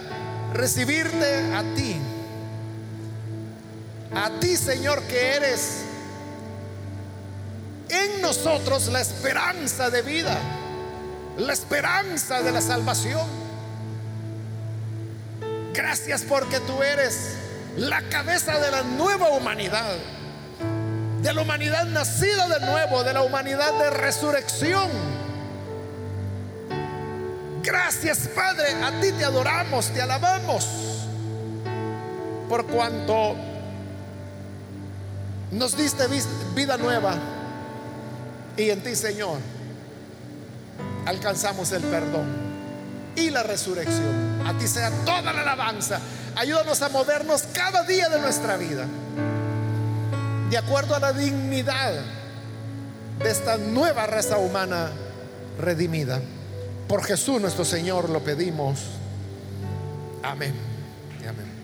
recibirte 0.53 1.53
a 1.53 1.64
ti. 1.74 1.96
A 4.14 4.38
ti, 4.38 4.57
Señor, 4.57 5.03
que 5.03 5.34
eres 5.34 5.89
en 7.91 8.22
nosotros 8.22 8.88
la 8.88 9.01
esperanza 9.01 9.91
de 9.91 10.03
vida, 10.03 10.36
la 11.36 11.53
esperanza 11.53 12.43
de 12.43 12.53
la 12.53 12.61
salvación. 12.61 13.26
Gracias 15.72 16.22
porque 16.22 16.61
tú 16.61 16.82
eres 16.82 17.36
la 17.76 18.03
cabeza 18.09 18.59
de 18.59 18.70
la 18.70 18.82
nueva 18.82 19.30
humanidad 19.30 19.97
de 21.22 21.34
la 21.34 21.43
humanidad 21.43 21.84
nacida 21.86 22.49
de 22.49 22.66
nuevo, 22.66 23.05
de 23.05 23.12
la 23.12 23.22
humanidad 23.22 23.78
de 23.78 23.91
resurrección. 23.91 24.88
Gracias 27.62 28.28
Padre, 28.34 28.68
a 28.82 29.01
ti 29.01 29.12
te 29.12 29.24
adoramos, 29.24 29.88
te 29.91 30.01
alabamos, 30.01 30.66
por 32.49 32.66
cuanto 32.66 33.36
nos 35.53 35.76
diste 35.76 36.05
vida 36.55 36.78
nueva 36.78 37.14
y 38.61 38.71
en 38.71 38.83
ti 38.83 38.95
Señor 38.95 39.39
alcanzamos 41.07 41.73
el 41.73 41.83
perdón 41.83 42.27
y 43.17 43.31
la 43.31 43.43
resurrección. 43.43 44.47
A 44.47 44.57
ti 44.59 44.69
sea 44.69 44.91
toda 45.05 45.33
la 45.33 45.41
alabanza. 45.43 46.01
Ayúdanos 46.37 46.81
a 46.83 46.89
movernos 46.89 47.43
cada 47.53 47.83
día 47.85 48.09
de 48.09 48.21
nuestra 48.21 48.57
vida 48.57 48.87
de 50.51 50.59
acuerdo 50.59 50.95
a 50.95 51.01
la 51.01 51.13
dignidad 51.13 51.93
de 53.23 53.31
esta 53.31 53.57
nueva 53.57 54.07
raza 54.07 54.39
humana 54.39 54.91
redimida. 55.59 56.21
Por 56.89 57.05
Jesús 57.05 57.41
nuestro 57.41 57.65
Señor 57.65 58.11
lo 58.11 58.21
pedimos. 58.21 58.81
Amén. 60.23 60.55
amén. 61.21 61.60